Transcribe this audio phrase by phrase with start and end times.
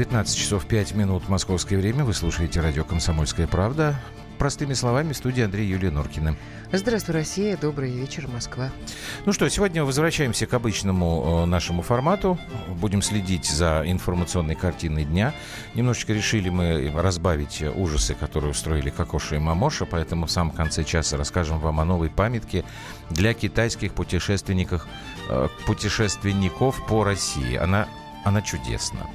[0.00, 2.06] 19 часов 5 минут московское время.
[2.06, 4.00] Вы слушаете радио «Комсомольская правда».
[4.38, 6.36] Простыми словами, в студии Андрей Юлия Норкина.
[6.72, 7.58] Здравствуй, Россия.
[7.58, 8.70] Добрый вечер, Москва.
[9.26, 12.38] Ну что, сегодня возвращаемся к обычному э, нашему формату.
[12.68, 15.34] Будем следить за информационной картиной дня.
[15.74, 21.18] Немножечко решили мы разбавить ужасы, которые устроили Кокоша и Мамоша, поэтому в самом конце часа
[21.18, 22.64] расскажем вам о новой памятке
[23.10, 24.86] для китайских путешественников,
[25.28, 27.56] э, путешественников по России.
[27.56, 27.86] Она
[28.24, 29.06] она чудесна.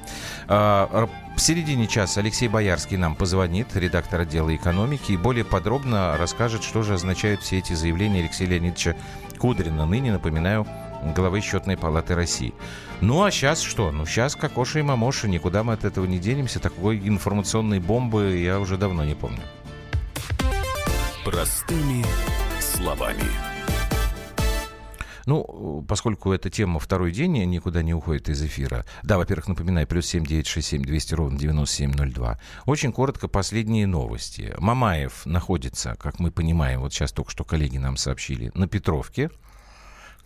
[0.48, 6.62] А, в середине часа Алексей Боярский нам позвонит, редактор отдела экономики, и более подробно расскажет,
[6.62, 8.96] что же означают все эти заявления Алексея Леонидовича
[9.38, 10.66] Кудрина, ныне, напоминаю,
[11.14, 12.54] главы счетной палаты России.
[13.00, 13.92] Ну а сейчас что?
[13.92, 16.60] Ну сейчас Кокоша и Мамоша, никуда мы от этого не денемся.
[16.60, 19.42] Такой информационной бомбы я уже давно не помню.
[21.24, 22.04] Простыми
[22.60, 23.55] словами.
[25.26, 28.86] Ну, поскольку эта тема второй день никуда не уходит из эфира.
[29.02, 32.38] Да, во-первых, напоминаю, плюс 7967 200 ровно 9702.
[32.64, 34.54] Очень коротко последние новости.
[34.58, 39.30] Мамаев находится, как мы понимаем, вот сейчас только что коллеги нам сообщили, на Петровке.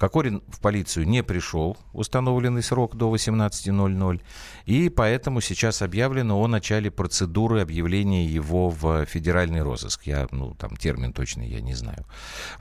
[0.00, 4.22] Кокорин в полицию не пришел, установленный срок до 18.00,
[4.64, 10.04] и поэтому сейчас объявлено о начале процедуры объявления его в федеральный розыск.
[10.04, 12.06] Я, ну, там термин точный я не знаю.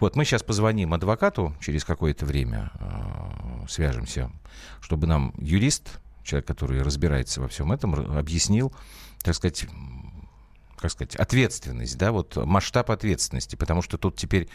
[0.01, 4.33] Вот мы сейчас позвоним адвокату через какое-то время, э, свяжемся,
[4.81, 8.73] чтобы нам юрист, человек, который разбирается во всем этом, объяснил,
[9.23, 9.65] так сказать,
[10.75, 14.49] как сказать, ответственность, да, вот масштаб ответственности, потому что тут теперь,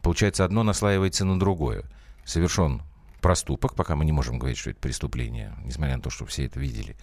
[0.00, 1.86] получается, одно наслаивается на другое
[2.24, 2.82] совершен
[3.20, 6.58] проступок, пока мы не можем говорить, что это преступление, несмотря на то, что все это
[6.58, 6.96] видели,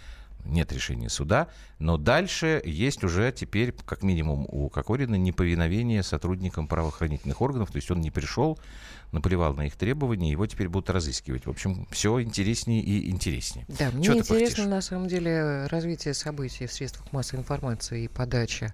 [0.45, 1.47] нет решения суда,
[1.79, 7.91] но дальше есть уже теперь, как минимум, у Кокорина неповиновение сотрудникам правоохранительных органов, то есть
[7.91, 8.57] он не пришел,
[9.11, 11.45] наплевал на их требования, его теперь будут разыскивать.
[11.45, 13.65] В общем, все интереснее и интереснее.
[13.67, 18.73] Да, мне интересно, на самом деле, развитие событий в средствах массовой информации и подача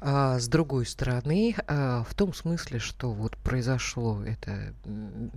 [0.00, 4.74] а, с другой стороны, а, в том смысле, что вот произошло это,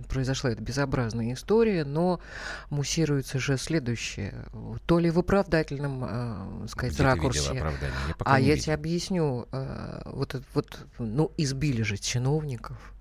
[0.08, 2.20] произошла эта безобразная история, но
[2.70, 4.46] муссируется же следующее.
[4.86, 7.54] То ли в оправдательном, а, сказать, Где ракурсе.
[7.54, 9.46] Я а я тебе объясню.
[9.52, 12.93] А, вот, вот, ну, избили же чиновников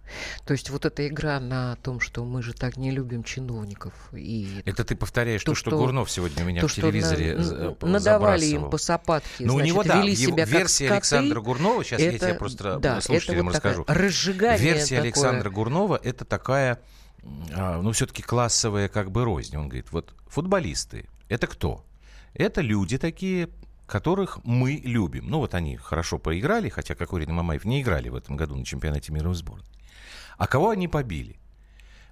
[0.45, 3.93] то есть вот эта игра на том, что мы же так не любим чиновников.
[4.13, 7.75] И Это ты повторяешь то, что, что Гурнов сегодня у меня то, в телевизоре на,
[7.87, 11.83] Надавали им по сапатке, ну, значит, у него, да, вели себя версия как Александра Гурнова,
[11.83, 13.85] сейчас это, я тебе просто да, слушателям вот расскажу.
[13.87, 15.01] Разжигание Версия такое.
[15.01, 16.79] Александра Гурнова– это такая,
[17.53, 19.55] а, ну, все-таки классовая как бы рознь.
[19.57, 21.85] Он говорит, вот футболисты– это кто?
[22.33, 23.49] Это люди такие,
[23.85, 25.29] которых мы любим.
[25.29, 28.65] Ну, вот они хорошо поиграли, хотя Кокорин и Мамаев не играли в этом году на
[28.65, 29.65] чемпионате мира в сборной.
[30.37, 31.37] А кого они побили?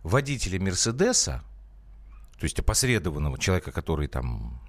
[0.04, 1.44] Водителя Мерседеса,
[2.40, 4.62] то есть опосредованного человека, который там,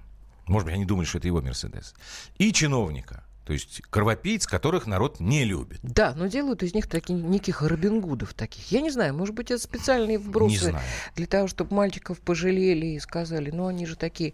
[0.47, 1.95] может быть, они думали, что это его Мерседес,
[2.37, 5.79] и чиновника, то есть кровопийц, которых народ не любит.
[5.83, 8.71] Да, но делают из них таких неких Робин Гудов таких.
[8.71, 10.73] Я не знаю, может быть, это специальные вбросы
[11.15, 14.33] для того, чтобы мальчиков пожалели и сказали, ну, они же такие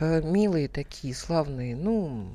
[0.00, 1.76] э, милые, такие славные.
[1.76, 2.34] Ну,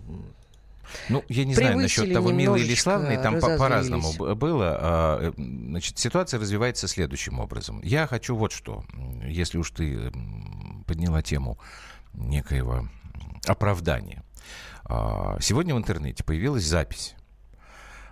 [1.09, 4.77] ну, я не знаю насчет того, милый или славный, там по- по-разному было.
[4.79, 7.81] А, э, значит, ситуация развивается следующим образом.
[7.83, 8.83] Я хочу вот что,
[9.25, 10.11] если уж ты
[10.85, 11.57] подняла тему
[12.13, 12.87] некоего
[13.45, 14.23] оправдания.
[14.85, 17.15] А, сегодня в интернете появилась запись.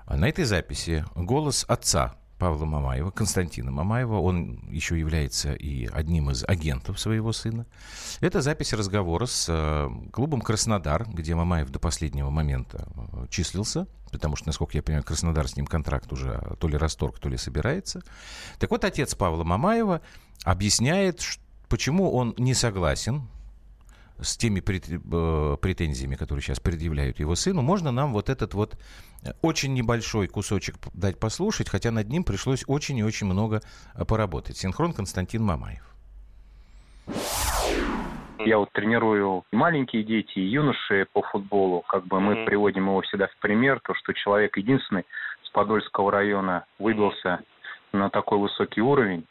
[0.07, 4.17] На этой записи голос отца Павла Мамаева, Константина Мамаева.
[4.19, 7.65] Он еще является и одним из агентов своего сына.
[8.19, 14.35] Это запись разговора с э, клубом «Краснодар», где Мамаев до последнего момента э, числился, потому
[14.35, 18.01] что, насколько я понимаю, Краснодар с ним контракт уже то ли расторг, то ли собирается.
[18.59, 20.01] Так вот, отец Павла Мамаева
[20.43, 21.21] объясняет,
[21.69, 23.21] почему он не согласен
[24.23, 28.75] с теми э, претензиями, которые сейчас предъявляют его сыну, можно нам вот этот вот
[29.23, 33.61] э, очень небольшой кусочек дать послушать, хотя над ним пришлось очень и очень много
[33.95, 34.57] э, поработать.
[34.57, 35.93] Синхрон Константин Мамаев.
[38.39, 41.81] Я вот тренирую маленькие дети и юноши по футболу.
[41.87, 45.05] Как бы мы приводим его всегда в пример, то, что человек единственный
[45.43, 47.39] с Подольского района выбился
[47.93, 49.25] на такой высокий уровень.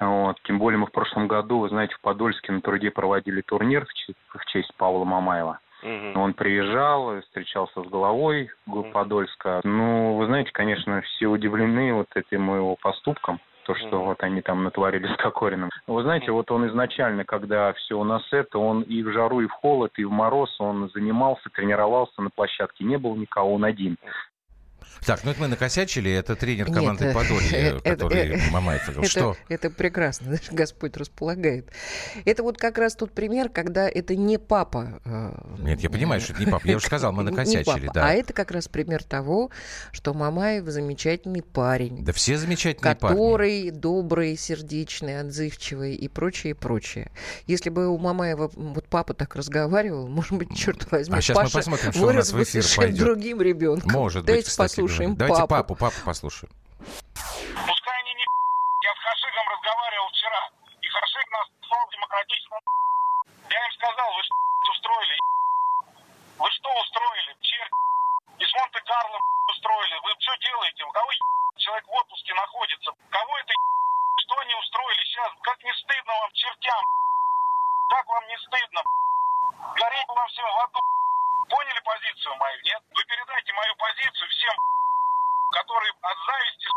[0.00, 0.36] Вот.
[0.44, 3.92] Тем более мы в прошлом году, вы знаете, в Подольске на труде проводили турнир в
[3.92, 5.60] честь, в честь Павла Мамаева.
[5.82, 6.20] Угу.
[6.20, 8.50] Он приезжал, встречался с головой
[8.92, 9.60] Подольска.
[9.64, 14.40] Ну, вы знаете, конечно, все удивлены вот этим его поступком то, что mm вот они
[14.42, 15.70] там натворили с Кокориным.
[15.86, 19.46] Вы знаете, вот он изначально, когда все у нас это, он и в жару, и
[19.46, 23.96] в холод, и в мороз, он занимался, тренировался на площадке, не был никого, он один.
[25.06, 29.08] Так, ну это мы накосячили, это тренер команды Нет, Подолье, который это, Мамаев.
[29.08, 29.36] Что?
[29.48, 31.70] Это прекрасно, Господь располагает.
[32.24, 35.00] Это вот как раз тот пример, когда это не папа.
[35.58, 36.66] Нет, я понимаю, что это не папа.
[36.66, 38.08] Я уже сказал, мы накосячили, да.
[38.08, 39.50] А это как раз пример того,
[39.92, 42.04] что Мамаев замечательный парень.
[42.04, 43.16] Да все замечательные который парни.
[43.16, 47.10] Который добрый, сердечный, отзывчивый и прочее, прочее.
[47.46, 51.48] Если бы у Мамаева вот папа так разговаривал, может быть, черт возьми, а сейчас Паша
[51.48, 52.98] мы посмотрим, что у нас в эфир пойдет.
[52.98, 53.90] другим ребенком.
[53.92, 55.34] Может быть, кстати послушаем говоря.
[55.34, 55.74] Давайте папу.
[55.74, 56.52] папу, папу послушаем.
[56.78, 58.26] Пускай они не
[58.82, 60.42] Я с Хашигом разговаривал вчера,
[60.80, 62.60] и Хашиг нас слал демократическому
[63.50, 64.34] Я им сказал, вы что
[64.70, 65.16] устроили,
[66.38, 67.72] Вы что устроили, черт?
[68.38, 69.18] Из Монте-Карло
[69.48, 69.96] устроили.
[70.04, 70.84] Вы что делаете?
[70.84, 71.10] У кого
[71.58, 72.90] человек в отпуске находится?
[73.10, 73.52] Кого это
[74.16, 75.32] что они устроили сейчас?
[75.42, 76.82] Как не стыдно вам, чертям?
[77.88, 78.80] Как вам не стыдно?
[79.74, 80.80] Гореть вам всем в аду.
[81.50, 82.82] Поняли позицию мою, нет?
[82.94, 84.54] Вы передайте мою позицию всем
[85.50, 86.68] который от зависти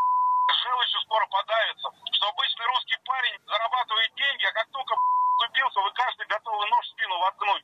[0.50, 1.89] желчью скоро подавится.
[2.12, 4.96] Что обычный русский парень зарабатывает деньги, а как только
[5.38, 7.63] вступился, вы каждый готовы нож в спину воткнуть.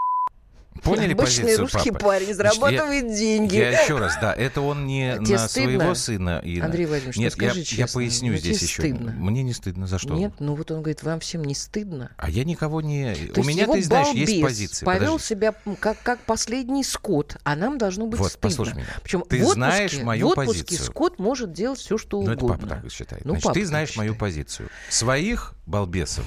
[0.89, 2.06] Поняли Обычный позицию русский папы?
[2.06, 3.56] парень зарабатывает я, деньги.
[3.56, 5.69] Я еще раз, да, это он не Тебе на стыдно?
[5.77, 6.41] своего сына.
[6.44, 8.81] И Андрей Владимирович, Нет, ну скажи я, честно, я поясню здесь еще.
[8.81, 9.12] Стыдно.
[9.12, 9.88] Мне не стыдно.
[9.88, 10.13] За что?
[10.15, 12.12] Нет, ну вот он говорит, вам всем не стыдно.
[12.18, 13.13] А я никого не...
[13.33, 14.86] То У меня, ты знаешь, есть позиция.
[14.86, 15.27] повел Подожди.
[15.27, 18.50] себя как, как последний скот, а нам должно быть вот, стыдно.
[18.50, 18.88] послушай меня.
[19.03, 20.86] Причем ты в отпуске, знаешь мою в отпуске позицию.
[20.88, 22.36] скот может делать все, что угодно.
[22.41, 23.25] Ну, это папа так считает.
[23.25, 24.69] Ну, Значит, ты знаешь мою позицию.
[24.89, 26.25] Своих балбесов,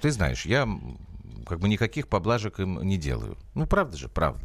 [0.00, 0.68] ты знаешь, я
[1.44, 3.36] как бы никаких поблажек им не делаю.
[3.54, 4.44] Ну, правда же, правда.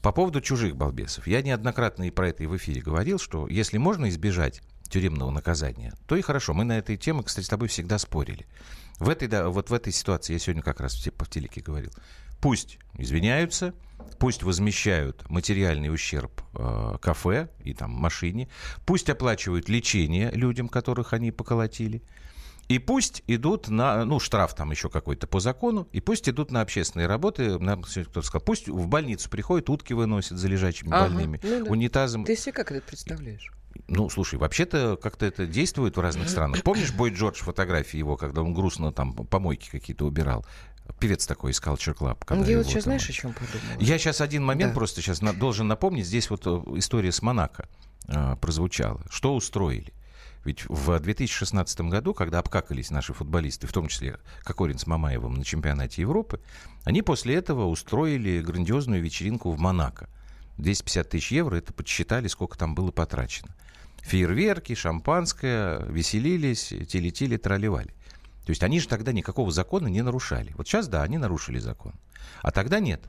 [0.00, 1.26] По поводу чужих балбесов.
[1.26, 5.94] Я неоднократно и про это и в эфире говорил, что если можно избежать тюремного наказания,
[6.06, 6.54] то и хорошо.
[6.54, 8.46] Мы на этой теме, кстати, с тобой всегда спорили.
[8.98, 11.90] В этой, да, вот в этой ситуации, я сегодня как раз по телеке говорил,
[12.40, 13.74] пусть извиняются,
[14.18, 18.48] пусть возмещают материальный ущерб э, кафе и там машине,
[18.84, 22.02] пусть оплачивают лечение людям, которых они поколотили,
[22.72, 26.62] и пусть идут на, ну, штраф там еще какой-то по закону, и пусть идут на
[26.62, 31.38] общественные работы, нам кто-то сказал, пусть в больницу приходят, утки выносят за лежачими ага, больными,
[31.42, 31.70] ну, да.
[31.70, 32.24] унитазом.
[32.24, 33.52] Ты себе как это представляешь?
[33.88, 36.62] Ну, слушай, вообще-то как-то это действует в разных странах.
[36.62, 40.46] Помнишь Бой Джордж фотографии его, когда он грустно там помойки какие-то убирал?
[40.98, 42.46] Певец такой из Culture Club.
[42.48, 43.80] Я вот сейчас знаешь, о чем подумала?
[43.80, 44.78] Я сейчас один момент да.
[44.78, 46.06] просто сейчас на, должен напомнить.
[46.06, 47.68] Здесь вот э, история с Монако
[48.08, 49.02] э, прозвучала.
[49.10, 49.92] Что устроили?
[50.44, 55.44] Ведь в 2016 году, когда обкакались наши футболисты, в том числе Кокорин с Мамаевым на
[55.44, 56.40] чемпионате Европы,
[56.84, 60.08] они после этого устроили грандиозную вечеринку в Монако.
[60.58, 63.54] 250 тысяч евро, это подсчитали, сколько там было потрачено.
[64.02, 67.94] Фейерверки, шампанское, веселились, телетили, тролливали.
[68.44, 70.52] То есть они же тогда никакого закона не нарушали.
[70.56, 71.94] Вот сейчас, да, они нарушили закон.
[72.42, 73.02] А тогда нет.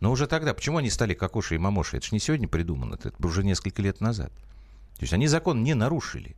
[0.00, 1.96] Но уже тогда, почему они стали кокоши и мамоши?
[1.96, 4.32] Это же не сегодня придумано, это уже несколько лет назад.
[4.96, 6.36] То есть они закон не нарушили.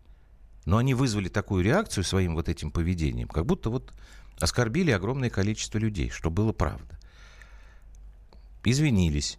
[0.69, 3.91] Но они вызвали такую реакцию своим вот этим поведением, как будто вот
[4.39, 6.99] оскорбили огромное количество людей, что было правда.
[8.65, 9.39] Извинились.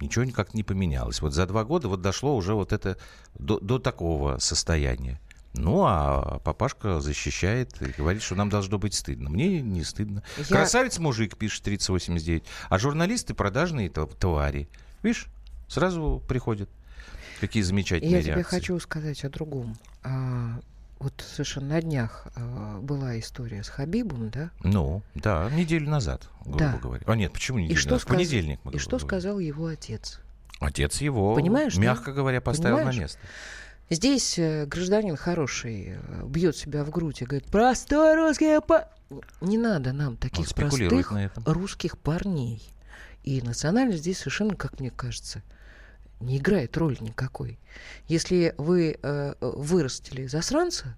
[0.00, 1.20] Ничего никак не поменялось.
[1.20, 2.96] Вот за два года вот дошло уже вот это
[3.36, 5.20] до, до такого состояния.
[5.54, 9.28] Ну, а папашка защищает и говорит, что нам должно быть стыдно.
[9.28, 10.22] Мне не стыдно.
[10.36, 10.44] Я...
[10.44, 12.44] Красавец-мужик, пишет 3089.
[12.68, 14.68] А журналисты продажные твари.
[15.02, 15.26] Видишь,
[15.66, 16.70] сразу приходят.
[17.40, 18.32] Какие замечательные Я реакции.
[18.32, 19.76] тебе хочу сказать о другом.
[20.06, 20.60] А,
[21.00, 24.50] вот совершенно на днях а, была история с Хабибом, да?
[24.62, 26.78] Ну, да, неделю назад, грубо да.
[26.80, 27.02] говоря.
[27.06, 28.02] А нет, почему неделю и что назад?
[28.02, 28.16] Сказ...
[28.16, 29.08] Понедельник мы И что говорим.
[29.08, 30.20] сказал его отец?
[30.60, 32.12] Отец его, Понимаешь, мягко да?
[32.12, 32.96] говоря, поставил Понимаешь?
[32.96, 33.18] на место.
[33.90, 38.88] Здесь э, гражданин хороший э, бьет себя в грудь и говорит, простой русский па...
[39.40, 41.12] Не надо нам таких простых
[41.44, 42.62] русских парней.
[43.22, 45.42] И национальность здесь совершенно, как мне кажется,
[46.20, 47.58] не играет роли никакой.
[48.08, 50.96] Если вы э, вырастили засранца,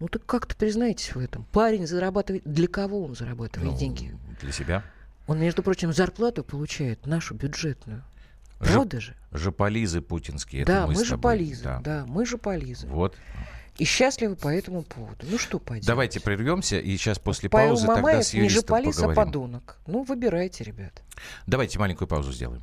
[0.00, 1.44] ну так как-то признайтесь в этом.
[1.52, 2.42] Парень зарабатывает...
[2.44, 4.16] Для кого он зарабатывает ну, деньги?
[4.40, 4.84] Для себя.
[5.26, 8.02] Он, между прочим, зарплату получает, нашу бюджетную.
[8.58, 9.14] Правда же?
[9.30, 10.64] Жополизы путинские.
[10.64, 11.62] Да, мы, мы жополизы.
[11.62, 11.80] Да.
[11.80, 12.86] да, мы жополизы.
[12.86, 13.14] Вот.
[13.76, 15.24] И счастливы по этому поводу.
[15.30, 15.86] Ну что поделать?
[15.86, 19.20] Давайте прервемся, и сейчас после Павел паузы Мамаев тогда с юристом не жополиз, поговорим.
[19.20, 19.78] а подонок.
[19.86, 21.02] Ну, выбирайте, ребят.
[21.46, 22.62] Давайте маленькую паузу сделаем.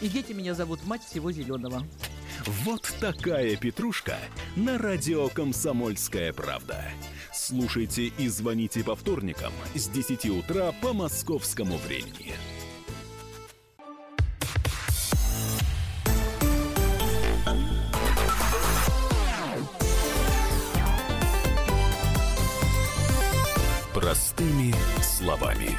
[0.00, 1.84] И дети меня зовут мать всего зеленого.
[2.46, 4.16] Вот такая петрушка
[4.54, 6.84] на радио «Комсомольская правда».
[7.32, 12.34] Слушайте и звоните по вторникам с 10 утра по московскому времени.
[23.92, 25.76] Простыми словами.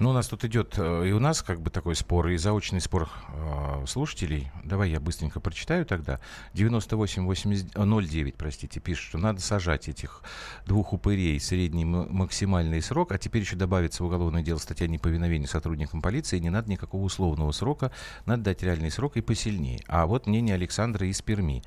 [0.00, 2.80] Ну, у нас тут идет э, и у нас как бы такой спор, и заочный
[2.80, 4.50] спор э, слушателей.
[4.64, 6.18] Давай я быстренько прочитаю тогда.
[6.54, 10.22] 9809, простите, пишет, что надо сажать этих
[10.66, 16.02] двух упырей средний максимальный срок, а теперь еще добавится в уголовное дело статья неповиновения сотрудникам
[16.02, 17.92] полиции, не надо никакого условного срока,
[18.26, 19.80] надо дать реальный срок и посильнее.
[19.86, 21.62] А вот мнение Александра из Перми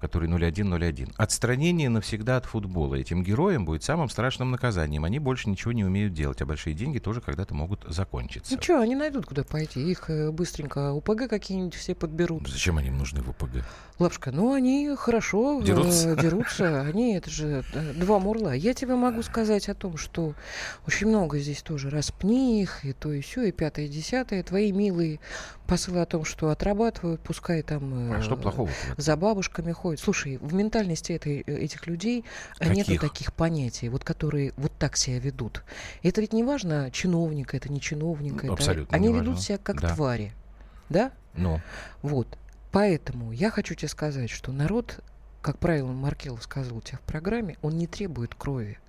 [0.00, 1.12] который 0101.
[1.16, 2.94] Отстранение навсегда от футбола.
[2.94, 5.04] Этим героям будет самым страшным наказанием.
[5.04, 8.54] Они больше ничего не умеют делать, а большие деньги тоже когда-то могут закончиться.
[8.54, 9.90] Ну что, они найдут куда пойти.
[9.90, 12.48] Их э, быстренько УПГ какие-нибудь все подберут.
[12.48, 13.64] Зачем они им нужны в УПГ?
[13.98, 16.16] Лапушка, ну они хорошо э, дерутся.
[16.20, 16.80] дерутся.
[16.80, 18.54] Они, это же э, два мурла.
[18.54, 20.34] Я тебе могу сказать о том, что
[20.86, 24.42] очень много здесь тоже распни их, и то, и все, и пятое, и десятое.
[24.42, 25.20] Твои милые
[25.70, 30.00] посылы о том, что отрабатывают, пускай там а что плохого за бабушками ходят.
[30.00, 32.24] Слушай, в ментальности этой, этих людей
[32.58, 32.88] Каких?
[32.88, 35.62] нету таких понятий, вот которые вот так себя ведут.
[36.02, 38.52] Это ведь не важно, чиновник это, не чиновник это.
[38.52, 39.42] Абсолютно Они ведут важно.
[39.42, 39.94] себя как да.
[39.94, 40.32] твари.
[40.88, 41.12] Да?
[41.36, 41.60] Ну.
[42.02, 42.26] Вот.
[42.72, 44.98] Поэтому я хочу тебе сказать, что народ,
[45.40, 48.80] как правило, Маркелов сказал у тебя в программе, он не требует крови.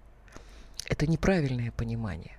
[0.88, 2.38] Это неправильное понимание.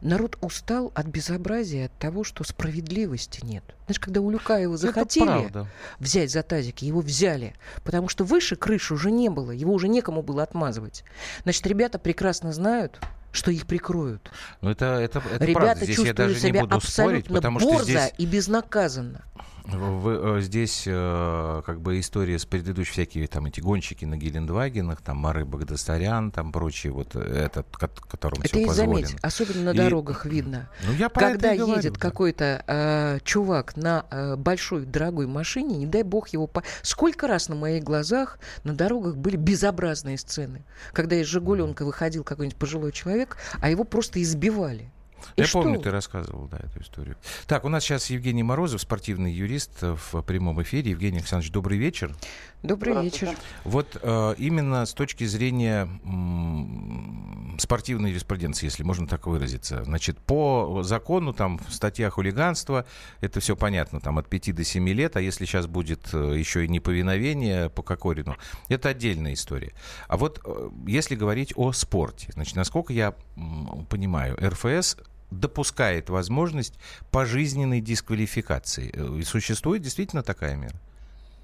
[0.00, 3.64] Народ устал от безобразия, от того, что справедливости нет.
[3.86, 5.52] Знаешь, когда у Люкаева захотели
[5.98, 10.22] взять за тазики, его взяли, потому что выше крыши уже не было, его уже некому
[10.22, 11.04] было отмазывать.
[11.42, 13.00] Значит, ребята прекрасно знают,
[13.32, 14.30] что их прикроют.
[14.60, 15.84] Ну, это, это, это Ребята правда.
[15.84, 18.12] Здесь чувствуют я даже себя не буду абсолютно спорить, потому борзо что здесь...
[18.18, 19.24] и безнаказанно.
[19.64, 25.18] Вы, здесь э, как бы история с предыдущей, всякие там эти гонщики на Гелендвагенах, там
[25.18, 29.06] Мары Багдастарян, там прочие, вот этот, которому это все позволено.
[29.06, 30.68] заметь, особенно на и, дорогах видно.
[30.84, 36.02] Ну, я Когда едет говорю, какой-то э, чувак на э, большой дорогой машине, не дай
[36.02, 36.46] бог его...
[36.48, 36.64] По...
[36.82, 42.58] Сколько раз на моих глазах на дорогах были безобразные сцены, когда из «Жигуленка» выходил какой-нибудь
[42.58, 44.90] пожилой человек, а его просто избивали.
[45.36, 45.62] И Я что?
[45.62, 47.16] помню, ты рассказывал, да, эту историю.
[47.46, 50.90] Так, у нас сейчас Евгений Морозов, спортивный юрист в прямом эфире.
[50.92, 52.14] Евгений Александрович, добрый вечер.
[52.62, 53.30] Добрый вечер.
[53.64, 59.82] Вот э, именно с точки зрения м, спортивной юриспруденции, если можно так выразиться.
[59.84, 62.86] Значит, по закону, там, статья хулиганства,
[63.20, 66.64] это все понятно, там, от 5 до 7 лет, а если сейчас будет э, еще
[66.64, 68.36] и неповиновение по Кокорину,
[68.68, 69.72] это отдельная история.
[70.06, 74.98] А вот э, если говорить о спорте, значит, насколько я м, понимаю, РФС
[75.40, 76.78] допускает возможность
[77.10, 78.90] пожизненной дисквалификации.
[78.94, 80.76] Э, и существует действительно такая мера?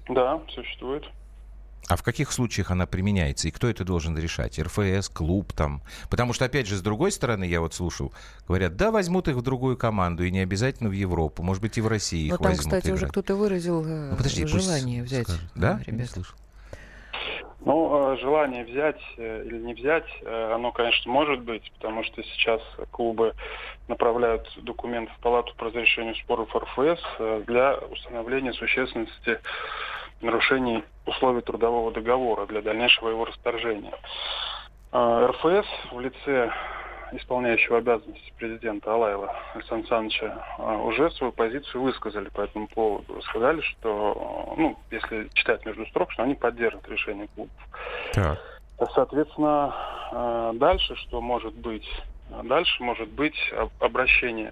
[0.09, 1.03] Да, существует.
[1.87, 3.47] А в каких случаях она применяется?
[3.47, 4.59] И кто это должен решать?
[4.59, 5.81] РФС, клуб там?
[6.09, 8.13] Потому что, опять же, с другой стороны, я вот слушал,
[8.47, 11.41] говорят, да, возьмут их в другую команду, и не обязательно в Европу.
[11.41, 13.01] Может быть, и в России их Но там, возьмут кстати, играть.
[13.01, 15.27] уже кто-то выразил ну, подожди, желание взять.
[15.27, 15.51] Скажет.
[15.55, 15.81] Да?
[15.87, 16.09] Ребят.
[17.61, 22.61] Ну, желание взять э, или не взять, э, оно, конечно, может быть, потому что сейчас
[22.91, 23.33] клубы
[23.89, 29.39] направляют документы в Палату по разрешению споров РФС э, для установления существенности
[30.21, 33.93] нарушений условий трудового договора для дальнейшего его расторжения.
[34.93, 36.51] РФС в лице
[37.11, 43.21] исполняющего обязанности президента Алайла Александра Александровича а, уже свою позицию высказали по этому поводу.
[43.23, 47.55] Сказали, что, ну, если читать между строк, что они поддержат решение клубов.
[48.13, 48.39] Так.
[48.93, 49.73] Соответственно,
[50.11, 51.87] а, дальше что может быть?
[52.43, 53.37] Дальше может быть
[53.79, 54.51] обращение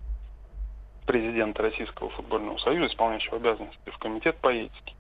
[1.06, 4.94] президента Российского футбольного союза, исполняющего обязанности, в комитет по этике.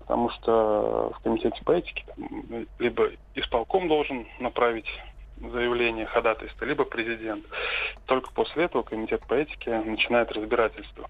[0.00, 4.88] Потому что в комитете по этике там, либо исполком должен направить
[5.40, 7.44] заявление ходатайства, либо президент.
[8.06, 11.08] Только после этого комитет по этике начинает разбирательство.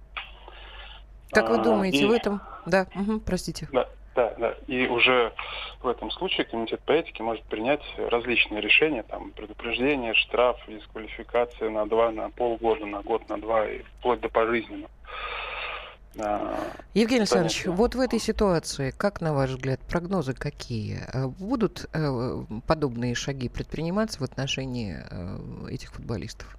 [1.30, 2.04] Как вы а, думаете, и...
[2.04, 2.40] в этом...
[2.66, 3.68] Да, угу, простите.
[3.72, 4.54] Да, да, да.
[4.66, 5.32] И уже
[5.82, 11.86] в этом случае комитет по этике может принять различные решения, там, предупреждение, штраф, дисквалификация на
[11.86, 14.90] два, на полгода, на год, на два, и вплоть до пожизненного.
[16.94, 21.00] Евгений Александрович, вот в этой ситуации, как на ваш взгляд, прогнозы какие?
[21.12, 26.56] Э, будут э, подобные шаги предприниматься в отношении э, этих футболистов?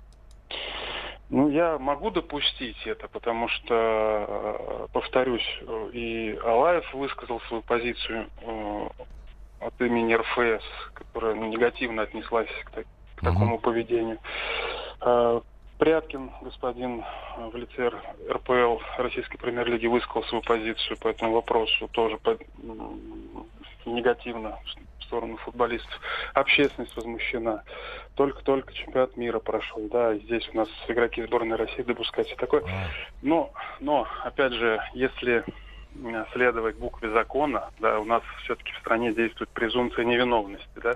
[1.30, 5.62] Ну, я могу допустить это, потому что, повторюсь,
[5.92, 8.28] и Алаев высказал свою позицию
[9.60, 12.72] от имени РФС, которая ну, негативно отнеслась к,
[13.16, 13.62] к такому Мгм.
[13.62, 14.20] поведению.
[15.80, 17.04] Э, Пряткин, господин
[17.38, 17.92] э, в лице
[18.30, 22.38] РПЛ Российской премьер-лиги, высказал свою позицию по этому вопросу тоже по-
[23.86, 24.58] негативно
[25.00, 26.00] в сторону футболистов.
[26.34, 27.64] Общественность возмущена.
[28.16, 32.64] Только-только чемпионат мира прошел, да, и здесь у нас игроки сборной России допускать все такое.
[33.22, 35.46] Но, но, опять же, если
[36.34, 40.96] следовать букве закона, да, у нас все-таки в стране действует презумпция невиновности, да,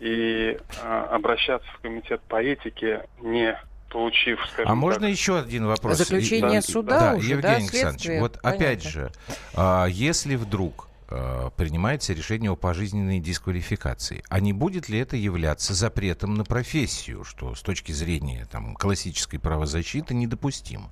[0.00, 3.56] и а, обращаться в комитет по этике, не
[3.96, 5.96] получив, А можно так, еще один вопрос?
[5.96, 8.50] Заключение Да, суда да, уже, Евгений да, Александрович, вот Понятно.
[8.50, 9.10] опять же,
[9.54, 15.72] а, если вдруг а, принимается решение о пожизненной дисквалификации, а не будет ли это являться
[15.72, 20.90] запретом на профессию, что с точки зрения там, классической правозащиты недопустимо?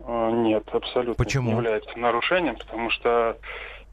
[0.00, 1.50] А, Нет, абсолютно Почему?
[1.50, 3.36] не является нарушением, потому что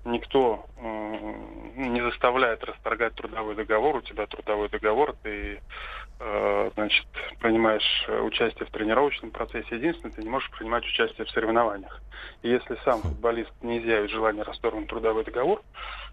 [0.06, 3.98] никто не заставляет расторгать трудовой договор.
[3.98, 5.62] У тебя трудовой договор, ты
[6.20, 7.08] э, значит,
[7.40, 9.76] принимаешь э, участие в тренировочном процессе.
[9.76, 12.02] Единственное, ты не можешь принимать участие в соревнованиях.
[12.42, 15.62] И если сам футболист не изъявит желание расторгнуть трудовой договор,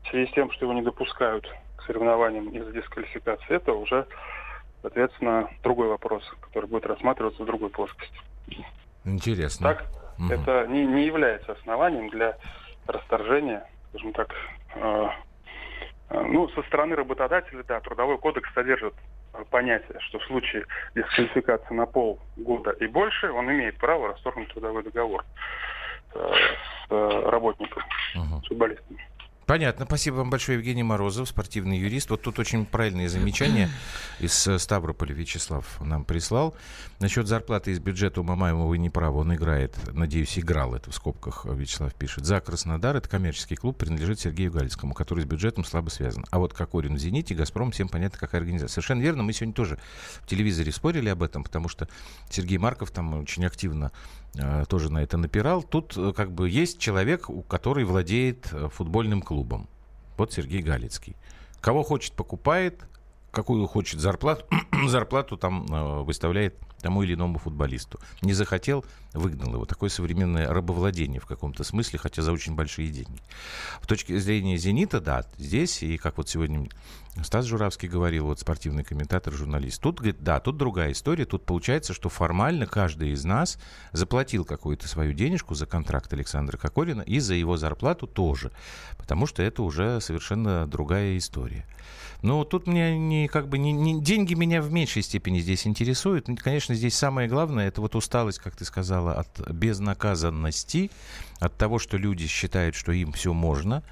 [0.04, 4.06] в связи с тем, что его не допускают к соревнованиям из-за дисквалификации, это уже,
[4.82, 8.18] соответственно, другой вопрос, который будет рассматриваться в другой плоскости.
[9.04, 9.74] Интересно.
[9.74, 9.86] Так,
[10.18, 10.32] Мгм.
[10.32, 12.38] это не, не является основанием для
[12.86, 14.28] расторжения, скажем так,
[14.74, 15.08] э,
[16.10, 18.94] э, ну, со стороны работодателя, да, трудовой кодекс содержит
[19.32, 24.82] э, понятие, что в случае дисквалификации на полгода и больше, он имеет право расторгнуть трудовой
[24.82, 25.24] договор
[26.14, 27.82] с работником,
[28.14, 28.42] Мгм.
[28.42, 28.96] с футболистом.
[29.46, 29.84] Понятно.
[29.86, 32.10] Спасибо вам большое, Евгений Морозов, спортивный юрист.
[32.10, 33.70] Вот тут очень правильные замечания
[34.18, 36.56] из э, Ставрополя Вячеслав нам прислал.
[36.98, 39.20] Насчет зарплаты из бюджета у Мамаева вы не правы.
[39.20, 42.26] Он играет, надеюсь, играл это в скобках, э, Вячеслав пишет.
[42.26, 46.24] За Краснодар это коммерческий клуб, принадлежит Сергею Галицкому, который с бюджетом слабо связан.
[46.32, 48.74] А вот Кокорин в «Зените», «Газпром», всем понятно, какая организация.
[48.74, 49.22] Совершенно верно.
[49.22, 49.78] Мы сегодня тоже
[50.22, 51.86] в телевизоре спорили об этом, потому что
[52.30, 53.92] Сергей Марков там очень активно
[54.68, 55.62] тоже на это напирал.
[55.62, 59.68] Тут э, как бы есть человек, который владеет э, футбольным клубом.
[60.16, 61.16] Вот Сергей Галицкий.
[61.60, 62.84] Кого хочет, покупает,
[63.30, 64.44] какую хочет зарплату,
[64.88, 67.98] зарплату там э, выставляет тому или иному футболисту.
[68.22, 69.64] Не захотел, выгнал его.
[69.64, 73.20] Такое современное рабовладение в каком-то смысле, хотя за очень большие деньги.
[73.80, 76.68] В точке зрения «Зенита», да, здесь, и как вот сегодня
[77.22, 81.24] Стас Журавский говорил, вот спортивный комментатор, журналист, тут, говорит, да, тут другая история.
[81.24, 83.58] Тут получается, что формально каждый из нас
[83.92, 88.52] заплатил какую-то свою денежку за контракт Александра Кокорина и за его зарплату тоже.
[88.98, 91.64] Потому что это уже совершенно другая история.
[92.22, 96.28] Но тут мне не, как бы, не, не- деньги меня в меньшей степени здесь интересуют.
[96.28, 96.36] Ну,
[96.66, 100.90] Конечно, здесь самое главное, это вот усталость, как ты сказала, от безнаказанности,
[101.38, 103.84] от того, что люди считают, что им все можно,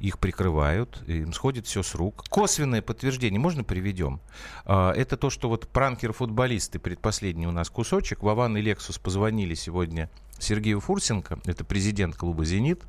[0.00, 2.24] их прикрывают, им сходит все с рук.
[2.30, 4.18] Косвенное подтверждение, можно приведем?
[4.64, 10.08] А, Это то, что вот пранкер-футболисты, предпоследний у нас кусочек, Вован и Лексус позвонили сегодня
[10.38, 12.82] Сергею Фурсенко, это президент клуба «Зенит»,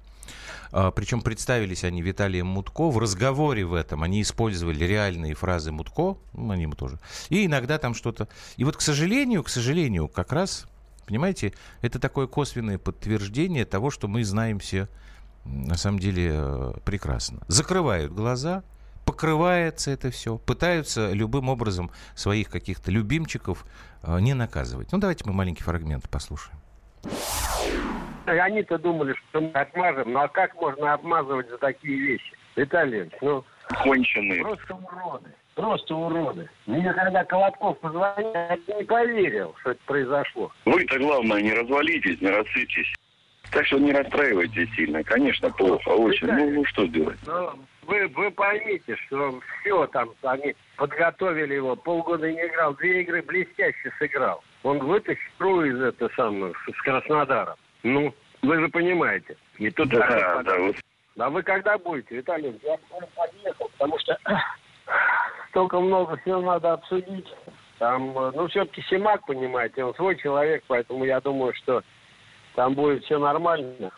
[0.71, 2.89] Причем представились они Виталием Мутко.
[2.89, 6.99] В разговоре в этом они использовали реальные фразы Мутко, ну, они ему тоже.
[7.29, 8.27] И иногда там что-то...
[8.57, 10.65] И вот, к сожалению, к сожалению, как раз,
[11.05, 14.87] понимаете, это такое косвенное подтверждение того, что мы знаем все
[15.45, 17.41] на самом деле э, прекрасно.
[17.47, 18.63] Закрывают глаза,
[19.05, 23.65] покрывается это все, пытаются любым образом своих каких-то любимчиков
[24.03, 24.91] э, не наказывать.
[24.91, 26.57] Ну, давайте мы маленький фрагмент послушаем.
[28.27, 30.13] И Они-то думали, что мы отмажем.
[30.13, 32.33] Ну а как можно обмазывать за такие вещи?
[32.55, 33.43] Виталий Ильич, ну
[33.83, 34.41] Конченые.
[34.41, 35.29] просто уроды.
[35.55, 36.49] Просто уроды.
[36.65, 40.51] Мне когда Колобков позвонил, я не поверил, что это произошло.
[40.65, 42.93] Вы-то, главное, не развалитесь, не рассыпьтесь.
[43.51, 45.03] Так что не расстраивайтесь сильно.
[45.03, 46.27] Конечно, плохо, очень.
[46.27, 47.19] Ну, ну что делать?
[47.27, 47.55] Но
[47.85, 53.91] вы, вы поймите, что все там, они подготовили его, полгода не играл, две игры блестяще
[53.99, 54.43] сыграл.
[54.63, 57.55] Он вытащил игру из этого самого, с Краснодара.
[57.83, 59.37] Ну, вы же понимаете.
[59.57, 60.75] И тут Да, такой да, вот
[61.19, 62.59] А вы когда будете, Виталий?
[62.63, 64.17] Я скоро подъехал, потому что
[65.49, 67.27] столько много всего надо обсудить.
[67.79, 71.83] Там, э, ну, все-таки Симак, понимаете, он свой человек, поэтому я думаю, что
[72.55, 73.91] там будет все нормально.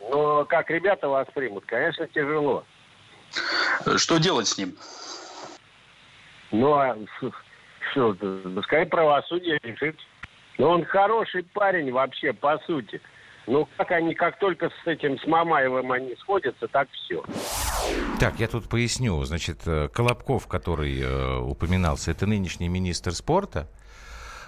[0.00, 2.64] Но как ребята вас примут, конечно, тяжело.
[3.96, 4.76] Что делать с ним?
[6.52, 6.96] Ну, а
[7.90, 8.14] что,
[8.54, 9.96] пускай правосудие решит.
[10.58, 13.00] Но он хороший парень вообще, по сути.
[13.46, 17.22] Ну, как они, как только с этим, с Мамаевым они сходятся, так все.
[18.18, 19.22] Так, я тут поясню.
[19.24, 23.68] Значит, э, Колобков, который э, упоминался, это нынешний министр спорта.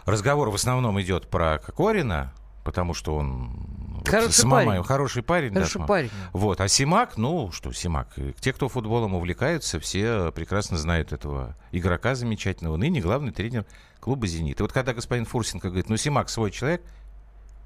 [0.04, 2.32] разговор в основном идет про Кокорина,
[2.64, 4.84] потому что он Хороший с Мамаевым парень.
[4.84, 5.48] хороший парень.
[5.52, 6.10] да, Хороший Мам- парень.
[6.32, 6.60] Вот.
[6.60, 8.08] А Симак, ну что, Симак,
[8.40, 13.64] те, кто футболом увлекаются, все прекрасно знают этого игрока замечательного, ныне главный тренер
[14.00, 14.58] клуба «Зенит».
[14.60, 16.82] И вот когда господин Фурсенко говорит, ну Симак свой человек,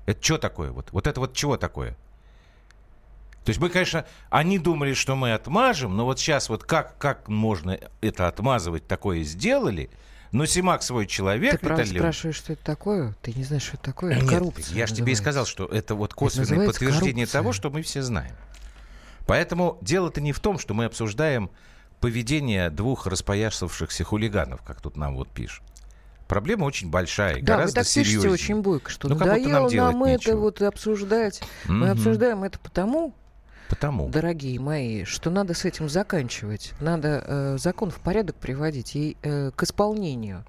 [0.06, 0.70] это что такое?
[0.70, 1.96] Вот, вот это вот чего такое?
[3.44, 7.28] То есть мы, конечно, они думали, что мы отмажем, но вот сейчас вот как, как
[7.28, 9.90] можно это отмазывать, такое сделали,
[10.30, 13.14] но Симак свой человек, Ты Виталий спрашиваешь, что это такое?
[13.20, 14.12] Ты не знаешь, что это такое?
[14.12, 17.40] Это нет, коррупция я же тебе и сказал, что это вот косвенное называется подтверждение коррупция.
[17.40, 18.34] того, что мы все знаем.
[19.26, 21.50] Поэтому дело-то не в том, что мы обсуждаем
[22.00, 25.64] поведение двух распоясавшихся хулиганов, как тут нам вот пишут.
[26.32, 28.32] Проблема очень большая, Да, вы гораздо так пишете серьезнее.
[28.32, 30.36] очень бойко, что Ну, надоело нам нам, это нечего.
[30.40, 31.42] вот обсуждать.
[31.66, 31.90] Мы Мгм.
[31.92, 33.14] обсуждаем это потому,
[33.68, 34.08] Потому.
[34.08, 36.72] дорогие мои, что надо с этим заканчивать.
[36.80, 40.46] Надо э, закон в порядок приводить и э, к исполнению.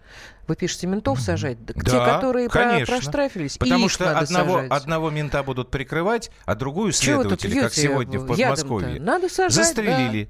[0.48, 2.96] Вы пишете ментов сажать, да, те, Да, которые про- конечно.
[2.96, 4.72] проштрафились, и Потому что одного, сажать.
[4.72, 8.28] одного мента будут прикрывать, а другую следователя, как сегодня в?
[8.28, 10.30] Подмосковье, Надо сажать, застрелили.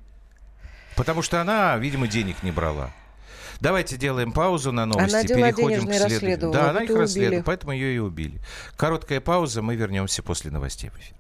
[0.96, 2.90] Потому что она, видимо, денег не брала.
[3.64, 6.04] Давайте делаем паузу на новости, Она переходим к следующему.
[6.04, 8.42] расследовала, Да, она их расследует, поэтому ее и убили.
[8.76, 11.16] Короткая пауза, мы вернемся после новостей в эфир.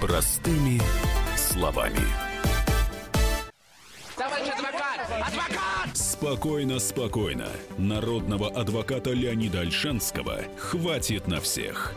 [0.00, 0.80] Простыми
[1.36, 2.06] словами.
[5.92, 7.48] Спокойно, спокойно.
[7.78, 11.96] Народного адвоката Леонида Альшанского хватит на всех.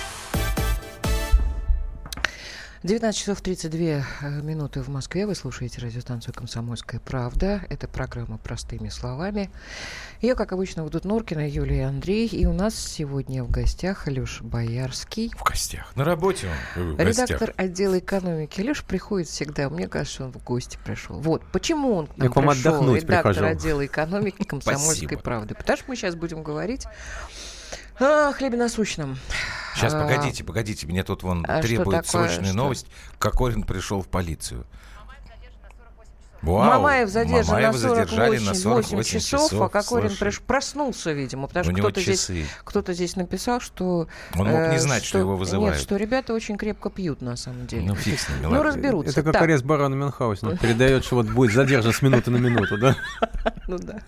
[2.83, 4.03] 19 часов 32 э,
[4.41, 5.27] минуты в Москве.
[5.27, 7.61] Вы слушаете радиостанцию «Комсомольская правда».
[7.69, 9.51] Это программа «Простыми словами».
[10.19, 12.25] Ее, как обычно, ведут Норкина, Юлия и Андрей.
[12.25, 15.95] И у нас сегодня в гостях Алеша Боярский, В гостях.
[15.95, 16.95] На работе он.
[16.95, 17.29] в гостях.
[17.29, 18.61] редактор отдела экономики.
[18.61, 19.69] Леша приходит всегда.
[19.69, 21.19] Мне кажется, что он в гости пришел.
[21.19, 21.43] Вот.
[21.51, 23.45] Почему он к нам Я пришел, редактор прихожу.
[23.45, 25.53] отдела экономики «Комсомольской правды».
[25.53, 26.87] Потому что мы сейчас будем говорить
[28.35, 29.17] хлебе насущном.
[29.75, 30.87] Сейчас, А, погодите, погодите.
[30.87, 32.55] Мне тут вон а требует такое, срочную что?
[32.57, 32.87] новость.
[33.19, 34.65] Кокорин пришел в полицию.
[36.41, 40.23] Вау, Мамаев задержан Мамаева на задержали 48, на 48 часов, а Кокорин слушай.
[40.29, 42.31] приш- проснулся, видимо, потому У что кто-то здесь,
[42.63, 44.07] кто-то здесь написал, что...
[44.35, 45.75] Он мог не э, знать, что его вызывают.
[45.75, 47.83] Нет, что ребята очень крепко пьют, на самом деле.
[47.87, 49.11] Ну, фиг с ними, Ну, разберутся.
[49.11, 50.57] Это как Так, арест барона Мюнхгаузена.
[50.57, 52.95] Передает, что вот будет задержан с минуты на минуту, да?
[53.67, 53.99] ну да.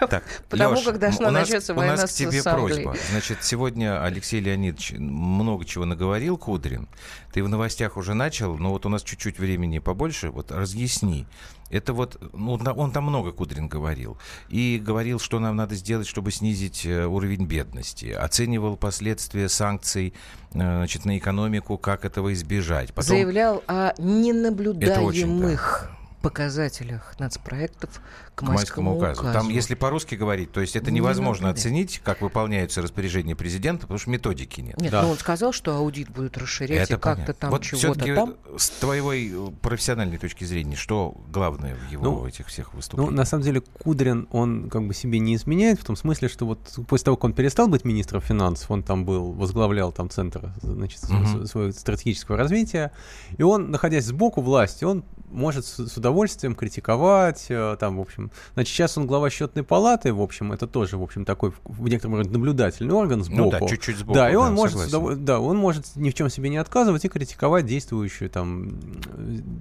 [0.00, 2.94] Так, Потому Лёш, как должна у нас- начаться У война нас с к тебе просьба.
[3.10, 6.88] Значит, сегодня Алексей Леонидович много чего наговорил, Кудрин.
[7.32, 10.30] Ты в новостях уже начал, но вот у нас чуть-чуть времени побольше.
[10.30, 11.26] Вот разъясни.
[11.70, 14.16] Это вот, ну, он там много Кудрин говорил.
[14.48, 18.06] И говорил, что нам надо сделать, чтобы снизить э, уровень бедности.
[18.06, 20.14] Оценивал последствия санкций
[20.52, 22.94] э, значит, на экономику, как этого избежать.
[22.94, 23.08] Потом...
[23.08, 25.90] Заявлял о ненаблюдаемых
[26.22, 28.00] показателях нацпроектов
[28.38, 29.22] к к майскому указу.
[29.22, 29.50] Там, указу.
[29.50, 31.58] если по-русски говорить, то есть это Не невозможно надо.
[31.58, 34.80] оценить, как выполняются распоряжения президента, потому что методики нет.
[34.80, 35.02] Нет, Да.
[35.02, 38.34] ну он сказал, что аудит будут расширять Это и как-то там вот чего-то там.
[38.56, 43.14] с твоей э, профессиональной точки зрения, что главное в его Ну, этих всех Ну, выступлениях?
[43.16, 46.60] на самом деле, Кудрин, он как бы себе не изменяет, в том смысле, что вот
[46.88, 51.00] после того, как он перестал быть министром финансов, он там был, возглавлял там центр, значит,
[51.00, 52.92] с- своего стратегического развития,
[53.36, 58.27] и он, находясь сбоку власти, он может с, с удовольствием критиковать, э, там, в общем,
[58.54, 62.16] значит, сейчас он глава счетной палаты, в общем, это тоже, в общем, такой в, некотором
[62.16, 63.42] роде наблюдательный орган сбоку.
[63.42, 64.14] ну да, чуть-чуть сбоку.
[64.18, 65.24] Да, и он может, с согласен.
[65.24, 68.72] да, он может ни в чем себе не отказывать и критиковать действующее там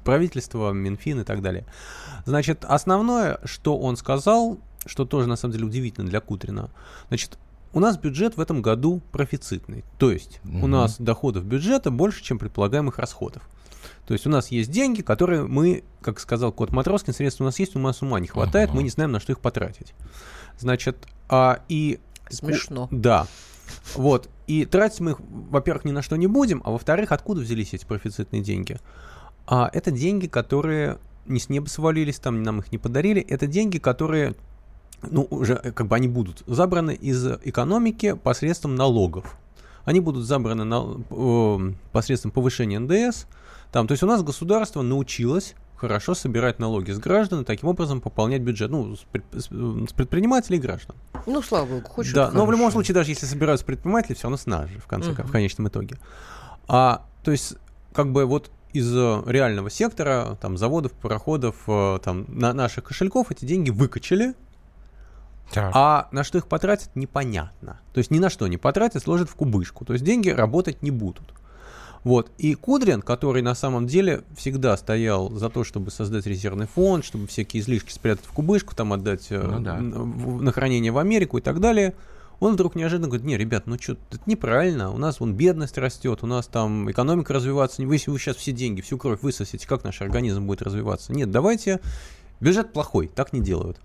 [0.04, 1.66] правительство, Минфин и так далее.
[2.26, 6.70] Значит, основное, что он сказал, что тоже на самом деле удивительно для Кутрина,
[7.10, 7.38] значит,
[7.74, 9.84] у нас бюджет в этом году профицитный.
[9.98, 10.72] То есть у Мгм.
[10.72, 13.48] нас доходов бюджета больше, чем предполагаемых расходов.
[14.08, 17.60] То есть у нас есть деньги, которые мы, как сказал Кот Матроскин, средств у нас
[17.60, 18.78] есть, у нас ума не хватает, Мгм.
[18.78, 19.94] мы не знаем, на что их потратить.
[20.58, 20.96] Значит,
[21.30, 22.88] а, и Смешно.
[22.90, 23.28] да.
[23.96, 24.30] Вот.
[24.48, 27.86] И тратить мы их, во-первых, ни на что не будем, а во-вторых, откуда взялись эти
[27.86, 28.80] профицитные деньги?
[29.46, 33.22] А это деньги, которые не с неба свалились, там нам их не подарили.
[33.22, 34.36] Это деньги, которые,
[35.02, 39.36] ну, уже э, как бы они будут забраны из экономики посредством налогов.
[39.84, 43.26] Они будут забраны на, э, посредством повышения НДС.
[43.72, 48.02] Там, то есть у нас государство научилось хорошо собирать налоги с граждан и таким образом
[48.02, 50.96] пополнять бюджет, ну, с, пред- с- с предпринимателей и граждан.
[51.28, 54.38] Ну, слава богу, хоть Да, но в любом случае, даже если собираются предприниматели, все равно
[54.38, 55.28] с нас же, в, конце, Мгм.
[55.28, 55.98] в конечном итоге.
[56.68, 57.56] А, то есть,
[57.94, 63.30] как бы вот из э, реального сектора, там, заводов, пароходов, э, там, на наших кошельков
[63.32, 64.34] эти деньги выкачали,
[65.52, 65.72] Так.
[65.76, 67.80] а на что их потратят, непонятно.
[67.94, 69.86] То есть ни на что не потратят, сложат в кубышку.
[69.86, 71.34] То есть деньги работать не будут.
[72.04, 72.32] Вот.
[72.38, 77.28] И Кудрин, который на самом деле всегда стоял за то, чтобы создать резервный фонд, чтобы
[77.28, 79.80] всякие излишки спрятать в кубышку, там отдать э, Ну да.
[79.80, 81.94] на хранение в Америку и так далее,
[82.40, 86.20] он вдруг неожиданно говорит, не, ребят, ну что, это неправильно, у нас вон бедность растет,
[86.22, 90.02] у нас там экономика развиваться, вы, вы сейчас все деньги, всю кровь высосите, как наш
[90.02, 91.14] организм будет развиваться?
[91.14, 91.80] Нет, давайте,
[92.40, 93.78] бюджет плохой, так не делают.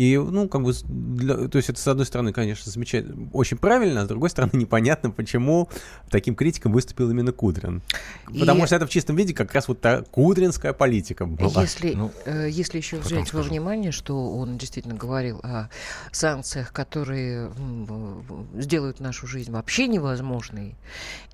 [0.00, 4.00] И, ну, как бы, для- то есть это, с одной стороны, конечно, замечательно, очень правильно,
[4.00, 5.68] а с другой стороны, непонятно, почему
[6.08, 7.82] таким критиком выступил именно Кудрин.
[8.24, 11.60] Потому И- что это в чистом виде как раз вот та кудринская политика была.
[11.60, 13.50] Если, Ну, э, если еще взять во скажу.
[13.50, 15.68] внимание, что он действительно говорил о
[16.12, 17.50] санкциях, которые
[18.54, 20.76] сделают нашу жизнь вообще невозможной,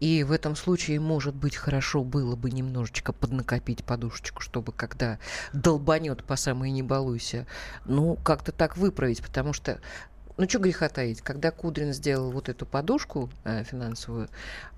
[0.01, 5.21] и в этом случае, может быть, хорошо было бы немножечко поднакопить подушечку, чтобы когда
[5.53, 7.47] долбанет по самой не балуйся,
[7.85, 9.81] ну, как-то так выправить, потому что
[10.37, 14.29] ну, что греха таить, когда Кудрин сделал вот эту подушку э, финансовую,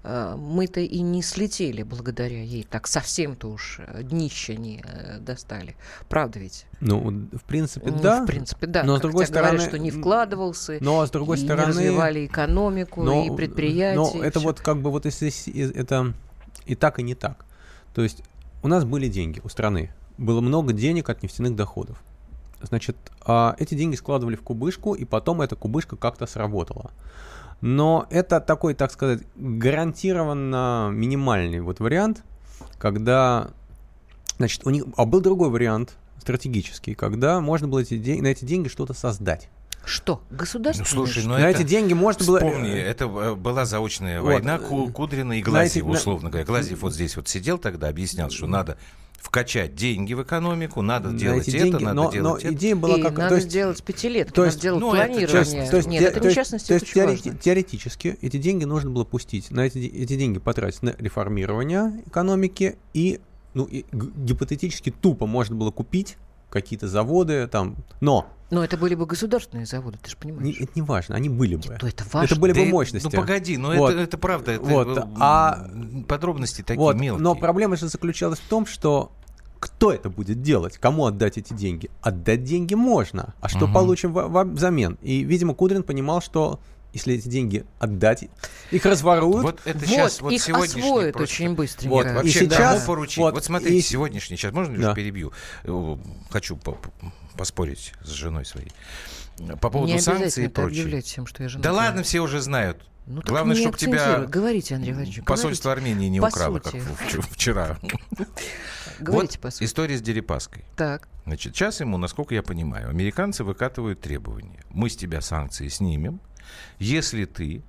[0.05, 2.63] э, мы-то и не слетели благодаря ей.
[2.63, 5.75] Так совсем-то уж э, днище не э, достали.
[6.09, 6.67] Правда ведь?
[6.81, 7.01] Ну,
[7.33, 8.23] в принципе, Ну, да.
[8.23, 8.85] В принципе, да.
[8.85, 11.73] Но, с другой тебе говорят, стороны, что не вкладывался, Но, с другой и стороны...
[11.73, 13.97] не развивали экономику, но- и предприятия.
[13.97, 14.49] Но и это всё.
[14.49, 16.15] вот как бы вот если это
[16.67, 17.45] и так, и не так.
[17.95, 18.23] То есть
[18.63, 19.91] у нас были деньги у страны.
[20.19, 22.01] Было много денег от нефтяных доходов.
[22.63, 26.91] Значит, а, эти деньги складывали в кубышку, и потом эта кубышка как-то сработала.
[27.61, 32.23] Но это такой, так сказать, гарантированно минимальный вот вариант,
[32.79, 33.51] когда,
[34.37, 38.69] значит, у них, а был другой вариант стратегический, когда можно было эти на эти деньги
[38.69, 39.49] что-то создать.
[39.89, 40.23] Что?
[40.31, 40.83] Государство?
[40.85, 41.61] Ну, слушай, ну на это...
[41.61, 42.39] эти деньги можно было...
[42.39, 44.29] Вспомни, это э, была заочная Вот.
[44.35, 46.45] война Ку- Кудрина и На Глазьев, эти- на- условно говоря.
[46.47, 48.77] Глазьев вот здесь вот сидел тогда, объяснял, что надо
[49.19, 52.55] вкачать деньги в экономику, надо на делать эти это, деньги, надо но, делать но это.
[52.57, 53.17] идея была И как...
[53.17, 55.45] надо то есть- сделать пятилетки, то надо есть- сделать ну, это планирование.
[55.45, 57.41] часть- То есть, Нет, те- это то не частности, то это есть очень теорети- важно.
[57.43, 63.21] теоретически эти деньги нужно было пустить, на эти, эти деньги потратить на реформирование экономики и,
[63.55, 66.17] ну, и гипотетически тупо можно было купить
[66.51, 70.57] какие-то заводы там, но Но это были бы государственные заводы, ты же не- понимаешь.
[70.61, 71.77] это не важно, они были бы.
[71.79, 72.33] То это важно.
[72.33, 73.09] Это были Да бы и- мощности.
[73.13, 73.91] Ну погоди, ну Вот.
[73.93, 75.69] это, это правда, это Вот, э, а-
[76.07, 77.23] подробности такие Вот, мелкие.
[77.23, 79.13] но проблема же заключалась в том, что
[79.61, 80.79] кто это будет делать?
[80.79, 81.91] Кому отдать эти деньги?
[82.01, 83.35] Отдать деньги можно.
[83.41, 83.75] А что Мгм.
[83.75, 84.97] получим во- во- взамен?
[85.03, 86.61] И, видимо, Кудрин понимал, что
[86.99, 88.25] если эти деньги отдать,
[88.71, 89.43] их разворуют.
[89.43, 91.93] Вот это Вот, сейчас, вот их сегодняшний освоят просто- очень быстренько.
[91.95, 93.19] Вот, Нет, и вообще сейчас- кому поручить?
[93.19, 94.95] вот, Вот, смотрите, и- сегодняшний час, можно лишь Да.
[94.95, 95.33] перебью?
[95.65, 95.97] Э,
[96.31, 96.93] Хочу по- по-
[97.37, 98.73] поспорить с женой своей.
[99.61, 101.01] По поводу не санкций и прочее.
[101.01, 101.63] всем, что я жена.
[101.63, 102.83] Да ладно, все уже знают.
[103.07, 104.19] Ну, Главное, чтобы тебя.
[104.27, 105.91] Говорите, Андрей Владимирович, посольство говорите.
[105.93, 106.83] Армении не По украло, сути.
[107.11, 107.79] как вчера.
[109.01, 109.65] Говорите, по Вот сути.
[109.65, 110.65] история с Дерипаской.
[110.77, 111.09] Так.
[111.25, 114.63] Значит, сейчас ему, насколько я понимаю, американцы выкатывают требования.
[114.71, 116.21] Мы с тебя санкции снимем,
[116.79, 117.63] если ты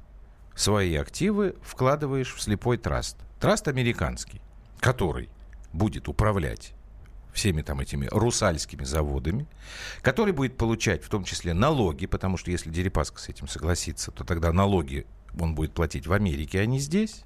[0.56, 3.18] свои активы вкладываешь в слепой траст.
[3.40, 4.42] Траст американский,
[4.80, 5.30] который
[5.72, 6.74] будет управлять
[7.34, 9.48] всеми там этими русальскими заводами,
[10.02, 14.24] который будет получать в том числе налоги, потому что если Дерипаска с этим согласится, то
[14.24, 15.06] тогда налоги
[15.40, 17.22] он будет платить в Америке, а не здесь.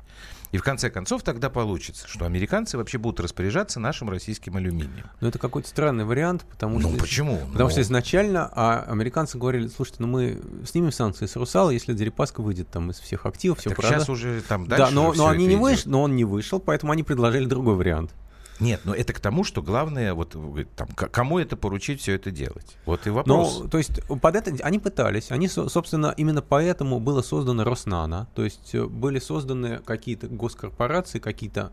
[0.54, 5.08] И в конце концов тогда получится, что американцы вообще будут распоряжаться нашим российским алюминием.
[5.20, 7.00] Но это какой-то странный вариант, потому Ну что...
[7.00, 7.38] почему?
[7.40, 11.94] Потому Ну, что изначально а американцы говорили, слушайте, ну мы снимем санкции с Русала, если
[11.94, 14.02] Дерипаска выйдет там из всех активов, все так продаст.
[14.04, 16.92] сейчас уже там дальше Да, но, но они не вышли, но он не вышел, поэтому
[16.92, 18.12] они предложили другой вариант.
[18.60, 22.30] Нет, но это к тому, что главное, вот говорит, там, кому это поручить все это
[22.32, 22.78] делать?
[22.86, 23.60] Вот и вопрос.
[23.62, 28.28] Ну, то есть под это они пытались, они, со- собственно, именно поэтому было создано Роснано,
[28.36, 31.72] то есть э, были созданы какие-то госкорпорации, какие-то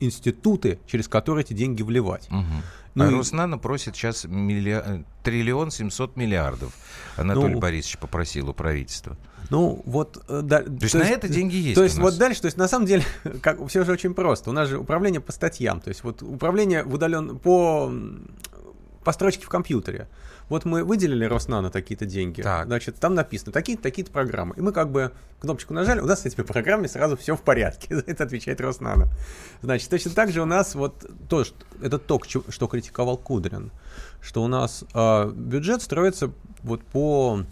[0.00, 2.28] институты, через которые эти деньги вливать.
[2.30, 2.62] Мгм.
[2.94, 6.72] Ну а и- Роснано просит сейчас э, триллион семьсот миллиардов.
[7.16, 9.16] Анатолий Ну, Борисович попросил у правительства.
[9.50, 10.22] Ну, вот...
[10.28, 12.68] э, да, то есть на это деньги есть То есть вот дальше, то есть на
[12.68, 13.04] самом деле,
[13.42, 14.50] как, все же очень просто.
[14.50, 17.38] У нас же управление по статьям, то есть вот управление в удален...
[17.38, 17.92] по,
[19.04, 20.08] по строчке в компьютере.
[20.48, 22.66] Вот мы выделили Роснано такие-то деньги, Так.
[22.66, 24.54] значит, там написано такие-то, такие-то программы.
[24.56, 27.96] И мы как бы кнопочку нажали, у нас с этими программами сразу все в порядке.
[27.96, 29.08] За это отвечает Роснано.
[29.62, 33.72] Значит, точно так же у нас вот то, что, это то, что критиковал Кудрин,
[34.20, 36.30] что у нас а, бюджет строится
[36.62, 37.42] вот по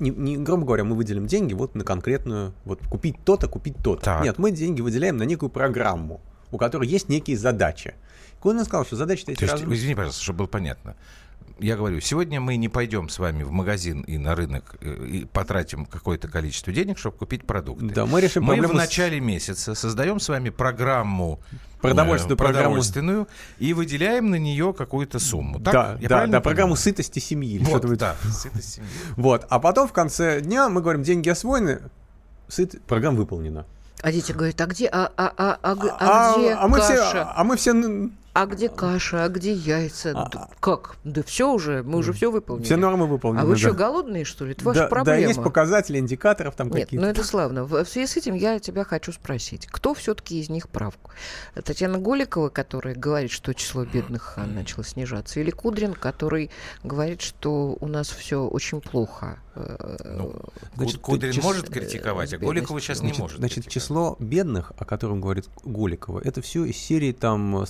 [0.00, 4.02] не, не, грубо говоря, мы выделим деньги вот на конкретную, вот купить то-то, купить то-то.
[4.02, 4.24] Так.
[4.24, 7.94] Нет, мы деньги выделяем на некую программу, у которой есть некие задачи.
[8.40, 10.96] Кудрин сказал, что задача-то эти То есть, раз- извини, пожалуйста, чтобы было понятно.
[11.60, 15.24] Я говорю, сегодня мы не пойдем с вами в магазин и на рынок э, и
[15.24, 17.86] потратим какое-то количество денег, чтобы купить продукты.
[17.86, 21.40] Да, мы решим Мы в проблему с- начале месяца создаем с вами программу
[21.80, 22.62] Продовольственную э, программу.
[22.64, 25.58] продовольственную и выделяем на нее какую-то сумму.
[25.60, 25.72] Так?
[25.72, 26.76] да, Я да, да, программу понимаю?
[26.76, 27.54] сытости семьи.
[27.54, 28.88] или Вот, что-то вроде- да, сытость семьи.
[29.16, 29.44] Вот.
[29.48, 31.80] А потом в конце дня мы говорим, деньги освоены,
[32.48, 33.66] сыт, программа выполнена.
[34.00, 36.96] А дети говорят, а где, а, а, а, а, А, а где а мы все,
[36.96, 37.32] каша?
[37.34, 37.72] а мы все,
[38.38, 39.24] А где каша?
[39.24, 40.12] А где яйца?
[40.14, 40.94] А, Да как?
[41.02, 42.64] Да все уже, мы уже все выполнили.
[42.66, 43.40] все нормы выполнены.
[43.42, 43.58] а вы да.
[43.58, 44.52] что, голодные, что ли?
[44.52, 45.18] Это ваша да, да, проблема.
[45.26, 47.04] есть показатели индикаторов там Нет, какие-то.
[47.04, 47.64] ну это славно.
[47.64, 50.94] В связи с этим я тебя хочу спросить, кто все-таки из них прав?
[51.64, 56.50] Татьяна Голикова, которая говорит, что число бедных а, начало снижаться, или Кудрин, который
[56.84, 59.40] говорит, что у нас все очень плохо?
[59.56, 60.36] э, Ну,
[60.76, 63.38] Значит, Кудрин чис- может э, критиковать, а Голикова сейчас не Значит, может.
[63.38, 67.66] значит, число бедных, о котором говорит Голикова, это все из серии там э,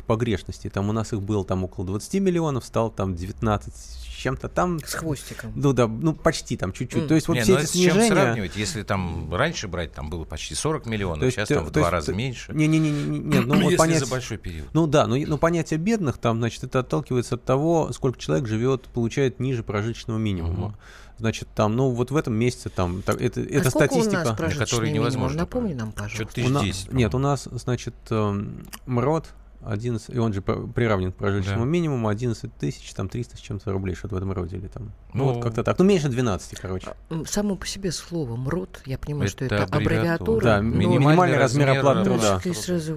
[0.00, 0.70] статистических погрешностей.
[0.70, 4.78] Там у нас их было там около 20 миллионов, стало там 19 с чем-то там.
[4.80, 5.52] С хвостиком.
[5.54, 7.02] Ну да, ну почти там чуть-чуть.
[7.02, 7.08] М.
[7.08, 8.08] То есть вот Не, все ну эти это с чем снижения...
[8.08, 8.56] сравнивать?
[8.56, 11.68] Если там раньше брать, там было почти 40 миллионов, То есть, сейчас э, там в
[11.68, 12.52] то два есть, раза меньше.
[12.52, 14.00] Не-не-не, нет, ну вот Если понять...
[14.00, 14.68] за большой период.
[14.72, 18.84] Ну да, но, но понятие бедных там, значит, это отталкивается от того, сколько человек живет,
[18.84, 20.68] получает ниже прожиточного минимума.
[20.68, 20.76] Мгм.
[21.18, 24.34] Значит, там, ну вот в этом месяце там, так, это, это а сколько статистика.
[24.34, 25.08] которые минимум?
[25.08, 26.40] невозможно Напомни нам, пожалуйста.
[26.40, 26.92] Что-то У на- 10.
[26.94, 29.26] Нет, у нас, значит, эм, МРОД
[29.64, 31.70] 11, и он же приравнен к прожиточному Да.
[31.70, 35.24] минимуму, 11 тысяч, там 300 с чем-то рублей, что-то в этом роде, или там, ну,
[35.26, 36.94] Ну, вот как-то так, ну, меньше 12, короче.
[37.10, 39.98] М, Само по себе слово МРОД, я понимаю, что Это это аббревиатура.
[40.00, 40.44] аббревиатура.
[40.44, 42.16] Да, но- минимальный, минимальный размер размер, оплаты да.
[42.16, 42.40] Труда.
[42.42, 42.94] ты сразу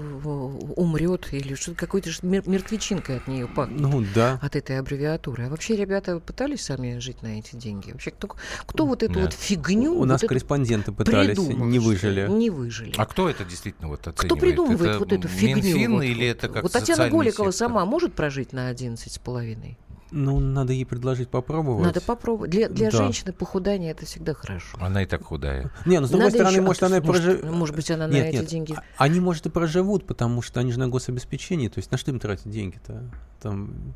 [0.75, 3.79] умрет или что-то какой-то мер- мертвечинкой от нее пахнет.
[3.79, 4.39] Ну, да.
[4.41, 5.45] От этой аббревиатуры.
[5.45, 7.91] А вообще ребята пытались сами жить на эти деньги?
[7.91, 8.29] Вообще кто,
[8.65, 9.21] кто вот эту Да.
[9.21, 12.27] вот фигню У нас вот эту корреспонденты пытались, придумал, не выжили.
[12.29, 12.93] Не выжили.
[12.97, 14.25] А кто это действительно вот оценивает?
[14.25, 15.55] Кто придумывает Это вот эту фигню?
[15.57, 17.67] Минфин вот, или это как Вот Татьяна Голикова сектор?
[17.69, 19.77] сама может прожить на 11 с половиной?
[20.15, 21.83] Ну, надо ей предложить попробовать.
[21.87, 22.51] Надо попробовать.
[22.51, 22.97] Для, для Да.
[22.99, 24.77] женщины похудание это всегда хорошо.
[24.79, 25.71] Она и так худая.
[25.87, 27.51] Не, ну, с другой Надо стороны, ещё- может, а, она может, проживет.
[27.51, 28.73] может быть, она на Нет, эти нет, деньги...
[28.73, 31.67] а- Они, может, и проживут, потому что они же на гособеспечении.
[31.67, 33.09] То есть на что им тратить деньги-то?
[33.41, 33.95] Там...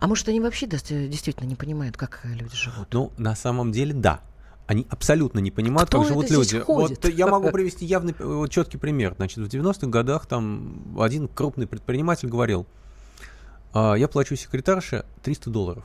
[0.00, 2.92] А может, они вообще действительно не понимают, как люди живут?
[2.92, 4.20] Ну, на самом деле, да.
[4.66, 6.64] Они абсолютно не понимают, Кто как это живут здесь люди.
[6.64, 7.04] ходит?
[7.04, 9.14] Вот я могу привести явный, э, вот, четкий пример.
[9.16, 12.66] Значит, в 90-х годах там один крупный предприниматель говорил,
[13.74, 15.84] «А, я плачу секретарше 300 долларов.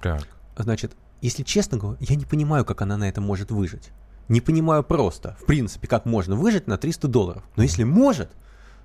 [0.00, 0.26] Так.
[0.56, 3.90] Значит, если честно говоря, я не понимаю, как она на это может выжить.
[4.28, 7.42] Не понимаю просто, в принципе, как можно выжить на 300 долларов.
[7.56, 8.30] Но если может,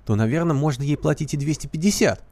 [0.04, 2.22] то, наверное, можно ей платить и 250.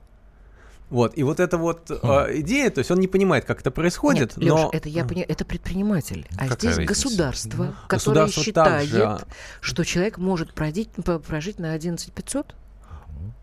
[0.88, 4.36] Вот, и вот эта вот э, идея, то есть он не понимает, как это происходит,
[4.36, 4.70] Нет, Лёш, но...
[4.72, 6.88] это я понимаю, это предприниматель, а Какая здесь разница?
[6.94, 9.26] государство, которое Государство считает, также-
[9.60, 10.90] что человек может прожить,
[11.26, 12.54] прожить на 11 500.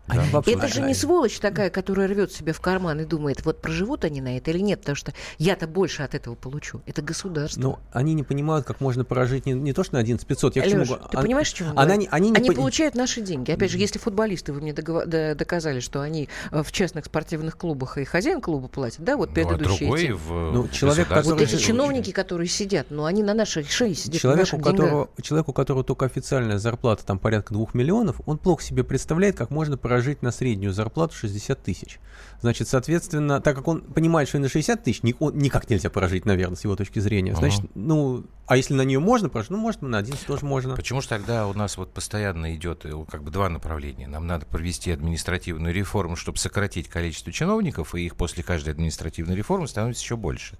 [0.06, 0.42] Да.
[0.46, 4.20] Это же не сволочь такая, которая рвет себе в карман и думает, вот проживут они
[4.20, 6.82] на это или нет, потому что я-то больше от этого получу.
[6.86, 7.60] Это государство.
[7.60, 10.62] Ну, они не понимают, как можно прожить не, не то, что на 11 500, я
[10.62, 12.94] к чему ты Ан- понимаешь, о чем я она не- они не Они пони- получают
[12.94, 13.50] наши деньги.
[13.50, 17.56] Опять же, если футболисты, вы мне догова- д- доказали, что они э, в частных спортивных
[17.56, 21.08] клубах и хозяин клуба платит, да, вот Ну, а предыдущие другой эти- в Ну, человек,
[21.08, 24.56] государственном Вот который эти чиновники, которые сидят, ну, они на нашей шее сидят, наших у
[24.58, 24.72] деньгах.
[24.72, 29.36] которого, человеку, у которого только официальная зарплата там порядка двух миллионов, он плохо себе представляет,
[29.36, 31.98] как можно прожить на среднюю зарплату 60 тысяч.
[32.40, 36.56] Значит, соответственно, так как он понимает, что и на 60 тысяч никак нельзя прожить, наверное,
[36.56, 37.34] с его точки зрения.
[37.34, 37.70] Значит, Ага.
[37.74, 40.76] ну, а если на нее можно прожить, ну, может, на 11 тоже можно.
[40.76, 44.06] Почему же тогда у нас вот постоянно идет э, как бы два направления?
[44.06, 49.66] Нам надо провести административную реформу, чтобы сократить количество чиновников, и их после каждой административной реформы
[49.66, 50.58] становится еще больше.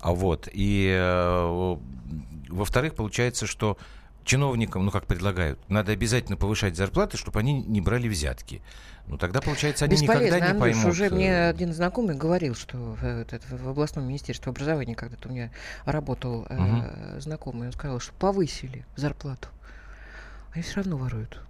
[0.00, 1.76] А вот, и э,
[2.48, 3.78] во-вторых, получается, что
[4.24, 8.62] чиновникам, ну как предлагают, надо обязательно повышать зарплаты, чтобы они не брали взятки.
[9.06, 10.92] Ну тогда, получается, они никогда Бесполезно, не Андрюш, поймут.
[10.92, 15.32] уже э, мне один знакомый говорил, что в, э, в областном министерстве образования когда-то у
[15.32, 15.50] меня
[15.84, 19.48] работал э, знакомый, он сказал, что повысили зарплату.
[20.52, 21.40] Они все равно воруют.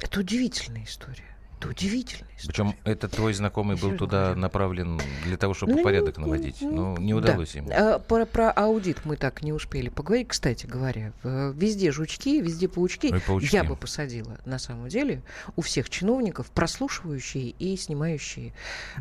[0.00, 1.33] Это удивительная история.
[1.64, 2.46] Это удивительная история.
[2.48, 6.56] Причем этот твой знакомый был туда направлен для того, чтобы Ну, порядок ну, наводить.
[6.60, 7.18] ну, Но не да.
[7.18, 7.70] удалось ему.
[7.72, 10.28] А, Про, про аудит мы так не успели поговорить.
[10.28, 13.10] Кстати говоря, везде жучки, везде паучки.
[13.12, 13.54] Ой, паучки.
[13.54, 15.22] Я бы посадила, на самом деле,
[15.56, 18.52] у всех чиновников прослушивающие и снимающие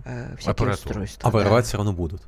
[0.06, 0.90] э, всякие Аппаратуру.
[1.02, 1.30] устройства.
[1.30, 1.38] А Да.
[1.38, 2.22] воровать все равно будут.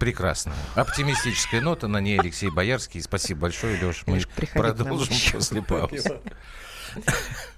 [0.00, 0.52] Прекрасно.
[0.74, 3.02] Оптимистическая нота, на ней Алексей Боярский.
[3.02, 4.04] Спасибо большое, Леш.
[4.06, 4.22] Мы
[4.54, 6.20] продолжим после паузы.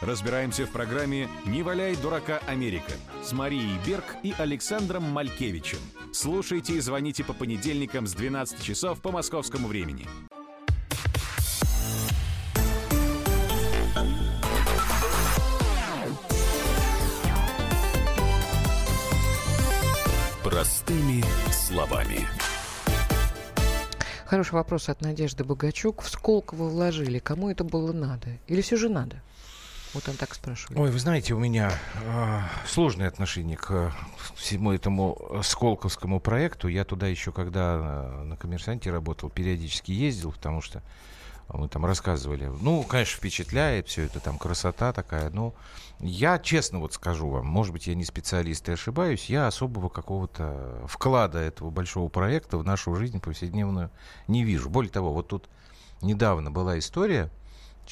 [0.00, 2.92] Разбираемся в программе «Не валяй дурака Америка»
[3.22, 5.78] с Марией Берг и Александром Малькевичем.
[6.10, 10.06] Слушайте и звоните по понедельникам с 12 часов по московскому времени.
[20.42, 21.22] Простыми
[21.52, 22.26] словами.
[24.24, 26.00] Хороший вопрос от Надежды Богачук.
[26.00, 27.18] В Сколково вложили.
[27.18, 28.38] Кому это было надо?
[28.46, 29.22] Или все же надо?
[29.92, 30.78] Вот он так спрашивает.
[30.78, 31.72] Ой, вы знаете, у меня
[32.04, 33.92] э, сложное отношение к
[34.36, 36.68] всему этому Сколковскому проекту.
[36.68, 40.82] Я туда еще, когда на, на коммерсанте работал, периодически ездил, потому что
[41.52, 42.46] мы там рассказывали.
[42.60, 45.30] Ну, конечно, впечатляет все это, там красота такая.
[45.30, 45.54] Но
[45.98, 50.84] я честно вот скажу вам, может быть, я не специалист и ошибаюсь, я особого какого-то
[50.86, 53.90] вклада этого большого проекта в нашу жизнь повседневную
[54.28, 54.70] не вижу.
[54.70, 55.48] Более того, вот тут
[56.00, 57.30] недавно была история,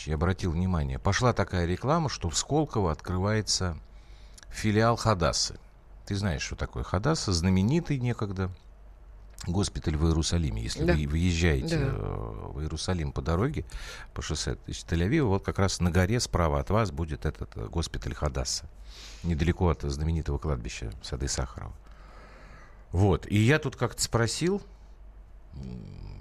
[0.06, 3.76] я обратил внимание, пошла такая реклама, что в Сколково открывается
[4.50, 5.58] филиал Хадасы.
[6.06, 8.50] Ты знаешь, что такое Хадаса, знаменитый некогда
[9.46, 10.62] госпиталь в Иерусалиме.
[10.62, 10.94] Если да.
[10.94, 11.90] вы выезжаете да.
[11.90, 13.64] в Иерусалим по дороге,
[14.14, 18.14] по шоссе из Тель-Авива, вот как раз на горе справа от вас будет этот госпиталь
[18.14, 18.68] Хадаса.
[19.22, 21.74] Недалеко от знаменитого кладбища Сады Сахарова.
[22.90, 23.26] Вот.
[23.26, 24.62] И я тут как-то спросил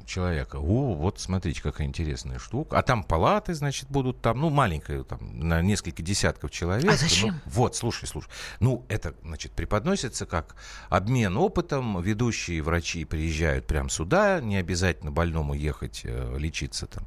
[0.08, 0.58] человека.
[0.58, 2.78] О, вот смотрите, какая интересная штука.
[2.78, 6.92] А там палаты, значит, будут там, ну, маленькая, там, на несколько десятков человек.
[6.92, 7.36] А зачем?
[7.46, 8.30] Ну, вот, слушай, слушай.
[8.60, 10.56] Ну, это, значит, преподносится как
[10.90, 12.02] обмен опытом.
[12.02, 17.06] Ведущие врачи приезжают прямо сюда, не обязательно больному ехать э, лечиться там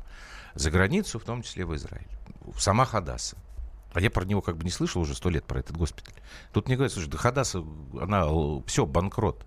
[0.55, 2.09] за границу, в том числе в Израиль.
[2.57, 3.37] Сама Хадаса.
[3.93, 6.15] А я про него как бы не слышал уже сто лет, про этот госпиталь.
[6.53, 7.65] Тут мне говорят, слушай, да Хадаса,
[8.01, 8.27] она,
[8.67, 9.47] все, банкрот.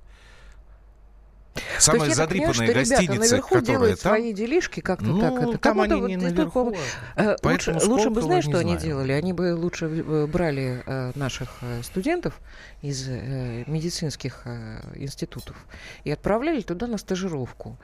[1.79, 4.11] Самая задрипанная понимаю, гостиница, наверху которая делают там...
[4.11, 5.33] свои делишки как-то ну, так.
[5.43, 6.75] Это, там они вот не наверху.
[7.15, 8.67] Э, лучше, лучше бы, знаешь, что знаю.
[8.67, 9.11] они делали?
[9.11, 12.39] Они бы лучше э, брали э, наших э, студентов
[12.81, 15.55] из э, медицинских э, институтов
[16.03, 17.77] и отправляли туда на стажировку.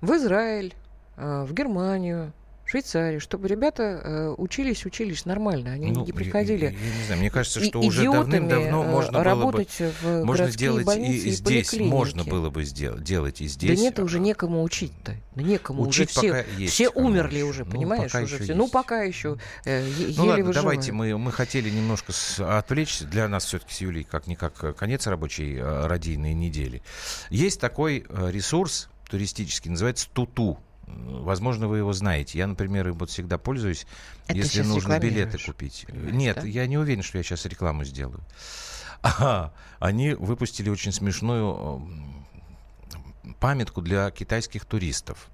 [0.00, 0.74] В Израиль,
[1.16, 2.32] э, в Германию,
[2.72, 6.64] Швейцарии, чтобы ребята э, учились, учились нормально, они ну, не приходили.
[6.64, 10.24] Я, я, я не знаю, мне кажется, что уже давным-давно можно работать было бы, в
[10.24, 13.78] можно сделать и, и здесь, можно было бы сделать, делать и здесь.
[13.78, 17.44] Да нет, уже некому учить-то, да некому Учить уже пока все, есть, все умерли еще.
[17.44, 18.44] уже, ну, понимаешь, пока уже все.
[18.44, 18.56] Есть.
[18.56, 19.84] Ну пока еще э,
[20.16, 23.04] ну, еле ладно, давайте мы мы хотели немножко с, отвлечься.
[23.04, 26.82] Для нас все-таки с Юлей как никак конец рабочей э, радийной недели.
[27.28, 30.58] Есть такой э, ресурс туристический, называется Туту.
[30.86, 32.38] Возможно, вы его знаете.
[32.38, 33.86] Я, например, им вот всегда пользуюсь,
[34.26, 35.86] Это если нужно билеты купить.
[35.88, 36.46] Нет, да?
[36.46, 38.20] я не уверен, что я сейчас рекламу сделаю.
[39.02, 41.82] Ага, они выпустили очень смешную
[43.40, 45.28] памятку для китайских туристов.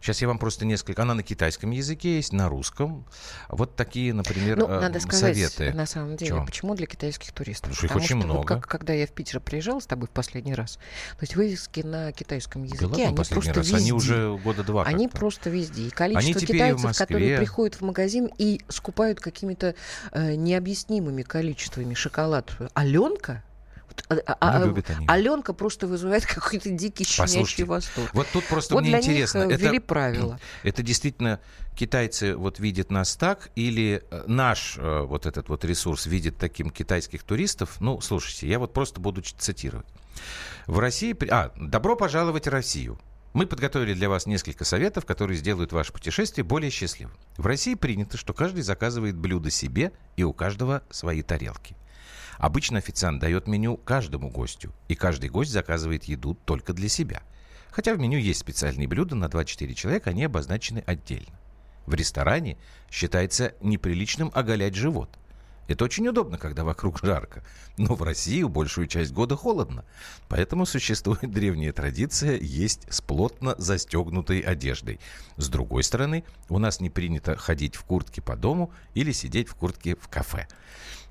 [0.00, 1.02] Сейчас я вам просто несколько...
[1.02, 3.04] Она на китайском языке есть, на русском.
[3.48, 5.72] Вот такие, например, ну, надо сказать, советы.
[5.76, 6.46] на самом деле, Чем?
[6.46, 7.70] почему для китайских туристов?
[7.70, 8.38] Потому что их Потому очень что много.
[8.38, 11.80] Вот как, когда я в Питер приезжала с тобой в последний раз, то есть вывески
[11.80, 13.66] на китайском языке, Да ладно, они последний просто раз.
[13.66, 13.76] везде.
[13.76, 15.82] Они уже года два Они просто везде.
[15.82, 19.74] И количество китайцев, которые приходят в магазин и скупают какими-то
[20.12, 22.52] э, необъяснимыми количествами шоколад.
[22.74, 23.42] Аленка?
[24.08, 25.06] Вот, а- а- а- любят они.
[25.08, 28.10] Аленка просто вызывает какой-то дикий щенячий Послушайте, восторг.
[28.12, 29.46] Вот тут просто Вот мне для интересно.
[29.46, 30.40] них э, это, правила.
[30.62, 31.40] это действительно
[31.76, 36.70] китайцы вот видят нас так, или э, наш э, вот этот вот ресурс видит таким
[36.70, 37.80] китайских туристов?
[37.80, 39.86] Ну, слушайте, я вот просто буду цитировать.
[40.66, 41.16] В России...
[41.30, 42.98] А, добро пожаловать в Россию.
[43.34, 47.14] Мы подготовили для вас несколько советов, которые сделают ваше путешествие более счастливым.
[47.36, 51.76] В России принято, что каждый заказывает блюдо себе, и у каждого свои тарелки.
[52.38, 57.22] Обычно официант дает меню каждому гостю, и каждый гость заказывает еду только для себя.
[57.70, 61.38] Хотя в меню есть специальные блюда на 2-4 человека, они обозначены отдельно.
[61.86, 62.56] В ресторане
[62.90, 65.18] считается неприличным оголять живот.
[65.68, 67.44] Это очень удобно, когда вокруг жарко.
[67.76, 69.84] Но в России большую часть года холодно.
[70.28, 74.98] Поэтому существует древняя традиция есть с плотно застегнутой одеждой.
[75.36, 79.54] С другой стороны, у нас не принято ходить в куртке по дому или сидеть в
[79.54, 80.48] куртке в кафе.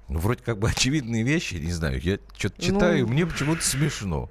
[0.09, 3.13] Ну, вроде как бы очевидные вещи, не знаю, я что-то читаю, Ну.
[3.13, 4.29] мне почему-то смешно.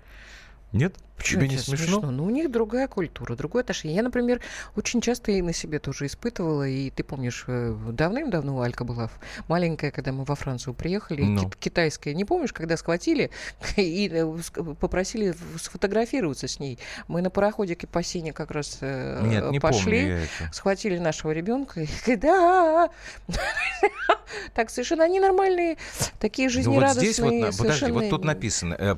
[0.73, 0.97] Нет?
[1.17, 2.01] Почему Тебе не это смешно?
[2.11, 3.97] Ну, у них другая культура, другое отношение.
[3.97, 4.41] Я, например,
[4.77, 6.69] очень часто и на себе тоже испытывала.
[6.69, 9.11] И ты помнишь, э, давным-давно Алька была
[9.49, 11.41] маленькая, когда мы во Францию приехали, Ну.
[11.45, 12.15] кит- китайская.
[12.15, 13.31] Не помнишь, когда схватили
[13.77, 14.37] и э,
[14.79, 16.79] попросили сфотографироваться с ней?
[17.09, 20.19] Мы на пароходике по Сене как раз э, Нет, не пошли.
[20.53, 22.91] Схватили нашего ребенка и да,
[24.55, 25.77] так совершенно они нормальные,
[26.19, 28.97] такие Ну, вот жизнерадостные, здесь вот, подожди, вот тут написано,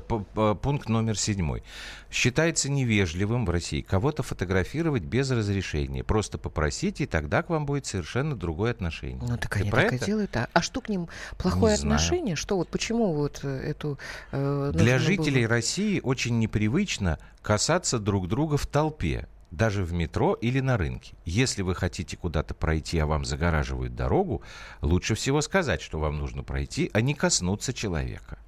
[0.61, 1.63] пункт номер седьмой.
[2.11, 6.03] Считается невежливым в России кого-то фотографировать без разрешения.
[6.03, 9.21] Просто попросите, и тогда к вам будет совершенно другое отношение.
[9.21, 10.05] Ну так Ты они про так и это?
[10.05, 10.35] делают.
[10.37, 11.07] А, а что к ним
[11.37, 11.95] плохое Не знаю.
[11.95, 12.35] отношение?
[12.35, 13.99] Что вот почему вот э, эту
[14.31, 20.33] э, Для жителей было- России очень непривычно касаться друг друга в толпе, даже в метро
[20.33, 21.13] или на рынке.
[21.25, 24.41] Если вы хотите куда-то пройти, а вам загораживают дорогу,
[24.81, 28.39] лучше всего сказать, что вам нужно пройти, а не коснуться человека.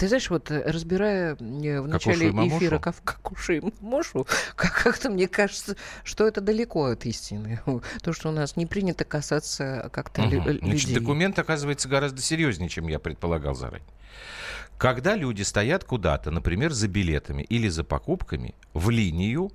[0.00, 4.26] Ты знаешь, вот э, разбирая э, в начале Какушу эфира как, Какушу и Мамушу,
[4.56, 7.60] как- как-то мне кажется, что это далеко от истины.
[8.02, 10.58] То, что у нас не принято касаться как-то лю- Мгм.
[10.62, 10.94] Значит, людей.
[10.94, 13.86] документ оказывается гораздо серьезнее, чем я предполагал заранее.
[14.78, 19.52] Когда люди стоят куда-то, например, за билетами или за покупками, в линию,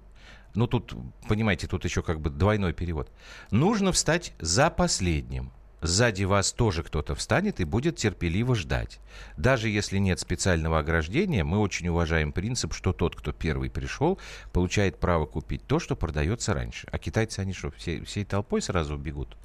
[0.53, 0.93] ну тут,
[1.27, 3.09] понимаете, тут еще как бы двойной перевод,
[3.49, 5.51] нужно встать за последним.
[5.85, 8.99] Сзади вас тоже кто-то встанет и будет терпеливо ждать.
[9.37, 14.19] Даже если нет специального ограждения, мы очень уважаем принцип, что тот, кто первый пришел,
[14.51, 16.87] получает право купить то, что продается раньше.
[16.91, 19.37] А китайцы, они что, все, всей толпой сразу бегут?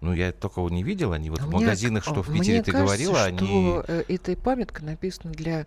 [0.00, 1.12] Ну, я такого не видел.
[1.12, 3.80] Они вот А в мне магазинах, что в Питере ты кажется, говорила, что они...
[3.86, 5.66] э, эта памятка написана для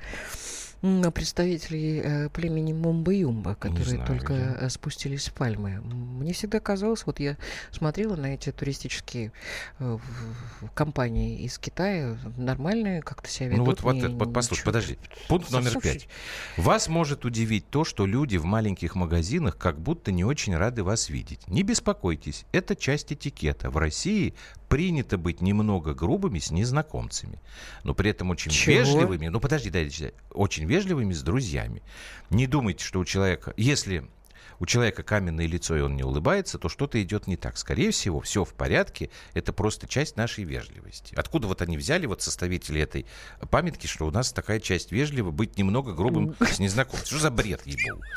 [0.81, 5.81] представителей э, племени Мумба-Юмба, которые знаю, только я- э, спустились с Пальмы.
[5.81, 7.37] Мне всегда казалось, вот я
[7.71, 9.31] смотрела на эти туристические
[9.79, 9.97] э,
[10.73, 13.59] компании из Китая, нормальные как-то себя ведут.
[13.59, 14.97] Ну вот, вот, вот послушай, подожди.
[15.27, 16.07] Пункт номер пять.
[16.57, 21.09] Вас может удивить то, что люди в маленьких магазинах как будто не очень рады вас
[21.09, 21.47] видеть.
[21.47, 23.69] Не беспокойтесь, это часть этикета.
[23.69, 24.33] В России
[24.67, 27.41] принято быть немного грубыми с незнакомцами,
[27.83, 28.77] но при этом очень Чего?
[28.77, 29.27] вежливыми.
[29.27, 30.13] Ну подожди, дай дочитать.
[30.31, 31.81] Очень вежливыми с друзьями.
[32.29, 34.07] Не думайте, что у человека, если
[34.59, 37.57] у человека каменное лицо и он не улыбается, то что-то идет не так.
[37.57, 39.09] Скорее всего, все в порядке.
[39.33, 41.13] Это просто часть нашей вежливости.
[41.15, 43.05] Откуда вот они взяли, вот составители этой
[43.49, 47.05] памятки, что у нас такая часть вежлива, быть немного грубым с незнакомцем.
[47.05, 48.01] Что за бред, ебал?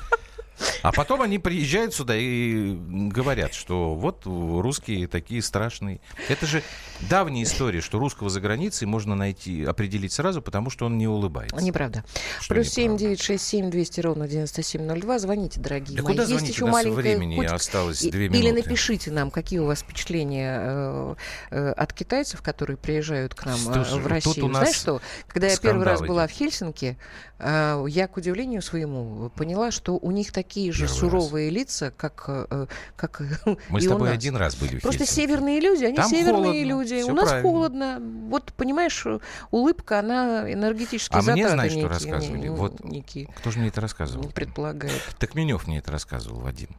[0.83, 6.01] А потом они приезжают сюда и говорят, что вот русские такие страшные.
[6.29, 6.63] Это же
[7.09, 11.57] давняя история, что русского за границей можно найти, определить сразу, потому что он не улыбается.
[11.65, 12.05] Неправда.
[12.41, 15.19] Что Плюс семь девять шесть семь двести ровно девяносто семь ноль два.
[15.19, 16.13] Звоните, дорогие Да мои.
[16.13, 16.55] куда Есть звонить?
[16.55, 18.63] еще У нас маленькое времени хоть- осталось две Или минуты.
[18.65, 21.15] напишите нам, какие у вас впечатления э,
[21.51, 24.35] э, от китайцев, которые приезжают к нам э, Слушай, в Россию.
[24.35, 25.01] тут у Знаешь нас что?
[25.29, 26.35] Когда я первый раз была идет.
[26.35, 26.99] в Хельсинки,
[27.39, 30.99] э, я, к удивлению своему, поняла, что у них такие же Первый раз.
[30.99, 33.21] суровые лица, как, э, как
[33.69, 34.17] Мы и с у тобой нас.
[34.19, 35.21] один раз были в Просто Хельсинки.
[35.29, 37.03] северные люди, они Там северные холодно, люди.
[37.11, 37.49] У нас правильно.
[37.51, 37.99] холодно.
[38.29, 39.07] Вот, понимаешь,
[39.51, 42.39] улыбка, она энергетические А мне, знаешь, что рассказывали?
[42.39, 44.29] не- Вот некие Кто же мне это рассказывал?
[44.31, 45.03] предполагает.
[45.19, 46.71] Так Менев мне это рассказывал, Вадим.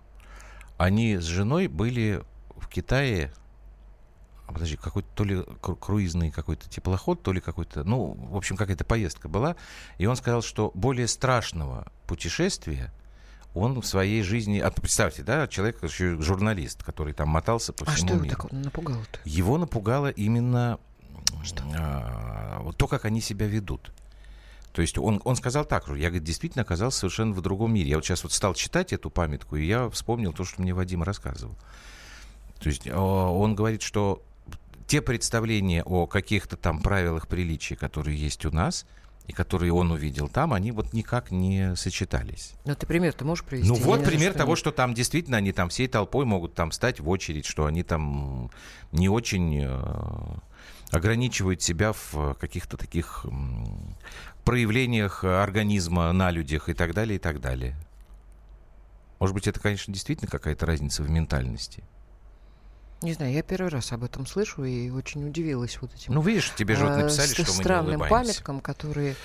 [0.78, 2.24] Они с женой были
[2.58, 3.32] в Китае,
[4.48, 8.58] а, подожди, какой-то то ли кру- круизный какой-то теплоход, то ли какой-то, ну, в общем,
[8.58, 9.56] какая-то поездка была.
[9.98, 12.92] И он сказал, что более страшного путешествия
[13.54, 14.60] он в своей жизни...
[14.60, 18.36] А представьте, да, человек еще журналист, который там мотался по А всему что его миру.
[18.42, 19.20] так напугало-то?
[19.26, 20.80] Его напугало именно
[21.78, 23.92] а, вот то, как они себя ведут.
[24.72, 27.90] То есть он, он сказал так я говорит, действительно оказался совершенно в другом мире.
[27.90, 31.04] Я вот сейчас вот стал читать эту памятку, и я вспомнил то, что мне Вадим
[31.04, 31.56] рассказывал.
[32.62, 34.24] То есть а, он говорит, что
[34.88, 38.86] те представления о каких-то там правилах приличия, которые есть у нас,
[39.32, 42.54] и которые он увидел там, они вот никак не сочетались.
[42.66, 43.70] Ну, ты пример ты можешь привести?
[43.70, 47.00] Ну вот пример что того, что там действительно они там всей толпой могут там стать
[47.00, 48.52] в очередь, что они там
[48.92, 50.36] не очень э,
[50.92, 53.26] ограничивают себя в каких-то таких
[54.44, 57.78] проявлениях организма на людях и так далее, и так далее.
[59.20, 61.84] Может быть, это, конечно, действительно какая-то разница в ментальности.
[63.02, 66.14] Не знаю, я первый раз об этом слышу и очень удивилась вот этим.
[66.14, 68.34] Ну, видишь, тебе же вот э, написали, что мы не странным улыбаемся.
[68.34, 69.16] памяткам, которые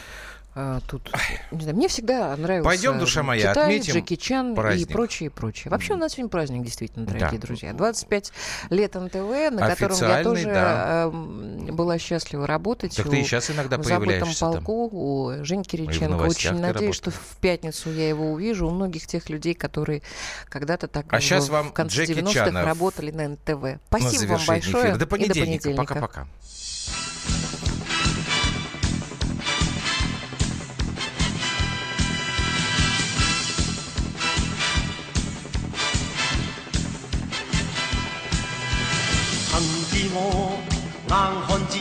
[0.58, 1.10] а, тут,
[1.50, 4.88] не знаю, мне всегда нравился Пойдем, душа моя, Китай, отметим Джеки Чан праздник.
[4.88, 5.70] и прочее, прочее.
[5.70, 7.46] Вообще у нас сегодня праздник, действительно, дорогие Да.
[7.46, 7.72] друзья.
[7.74, 8.32] 25
[8.70, 11.04] лет НТВ, на котором я тоже да.
[11.04, 12.96] э, м, была счастлива работать.
[12.96, 14.64] Так у- ты и сейчас иногда в забытом появляешься там.
[14.64, 16.22] полку у Жени Кириченко.
[16.22, 18.66] Очень надеюсь, что в пятницу я его увижу.
[18.66, 20.00] У многих тех людей, которые
[20.48, 23.62] когда-то так А в- вам в конце Джеки 90-х Чанов работали на НТВ.
[23.62, 24.84] На Спасибо вам завершение большое.
[24.84, 24.96] эфира.
[24.96, 25.70] До понедельника.
[25.72, 26.26] Пока-пока.
[41.08, 41.14] 硬
[41.46, 41.78] 漢子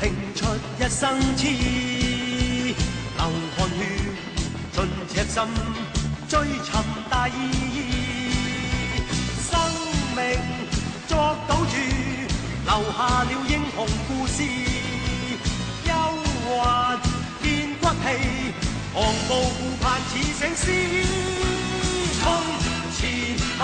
[0.00, 0.44] 拼出
[0.80, 1.46] 一生痴，
[3.16, 3.22] 流
[3.56, 3.80] 汗血
[4.74, 4.76] 盡
[5.08, 5.36] 赤心
[6.28, 6.68] 追尋
[7.08, 7.30] 大義，
[9.48, 9.50] 生
[10.16, 10.20] 命
[11.06, 11.76] 作赌注，
[12.64, 14.42] 留下了英雄故事，
[15.86, 15.88] 憂
[16.48, 16.98] 患
[17.40, 17.46] 變
[17.80, 18.04] 骨氣，
[18.96, 20.64] 昂步顧盼似醒狮，
[22.20, 22.22] 冲
[22.96, 23.00] 前
[23.38, 23.60] 去，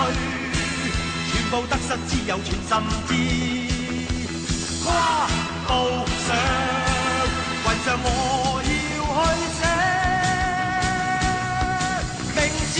[1.33, 2.71] 全部得失只有全心
[3.09, 3.68] 知。
[4.89, 5.27] 跨
[5.67, 5.69] 步
[6.25, 6.27] 上
[7.63, 8.07] 雲上，我
[8.65, 8.67] 要
[9.13, 9.21] 去
[9.59, 9.61] 寫
[12.35, 12.37] 名
[12.73, 12.75] 字。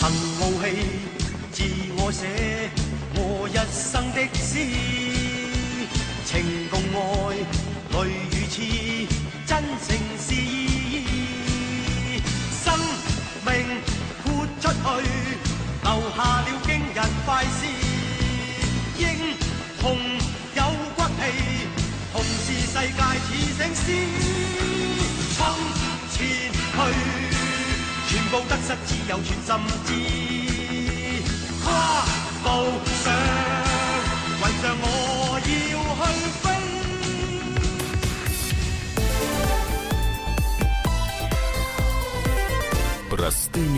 [0.00, 0.02] 憑
[0.40, 0.66] 傲氣，
[1.52, 1.56] 自
[1.96, 2.22] 我寫
[3.14, 3.18] 我
[3.48, 4.52] 一生的詩，
[14.83, 14.83] 去，
[15.83, 17.61] 留下了惊人快事。
[18.97, 19.03] 英
[19.79, 19.83] 雄
[20.55, 20.61] 有
[20.95, 21.21] 骨气，
[22.11, 23.87] 同是世界似醒狮，
[25.37, 25.39] 冲
[26.11, 26.17] 前
[26.51, 26.77] 去。
[28.09, 29.49] 全部得失只有全心
[29.85, 29.89] 知，
[31.63, 31.65] 跨
[32.43, 32.45] 步
[33.03, 33.05] 上
[34.41, 34.85] 云上，我
[35.45, 35.47] 要
[35.95, 36.01] 去
[36.41, 36.43] 飞。
[43.09, 43.77] Простыми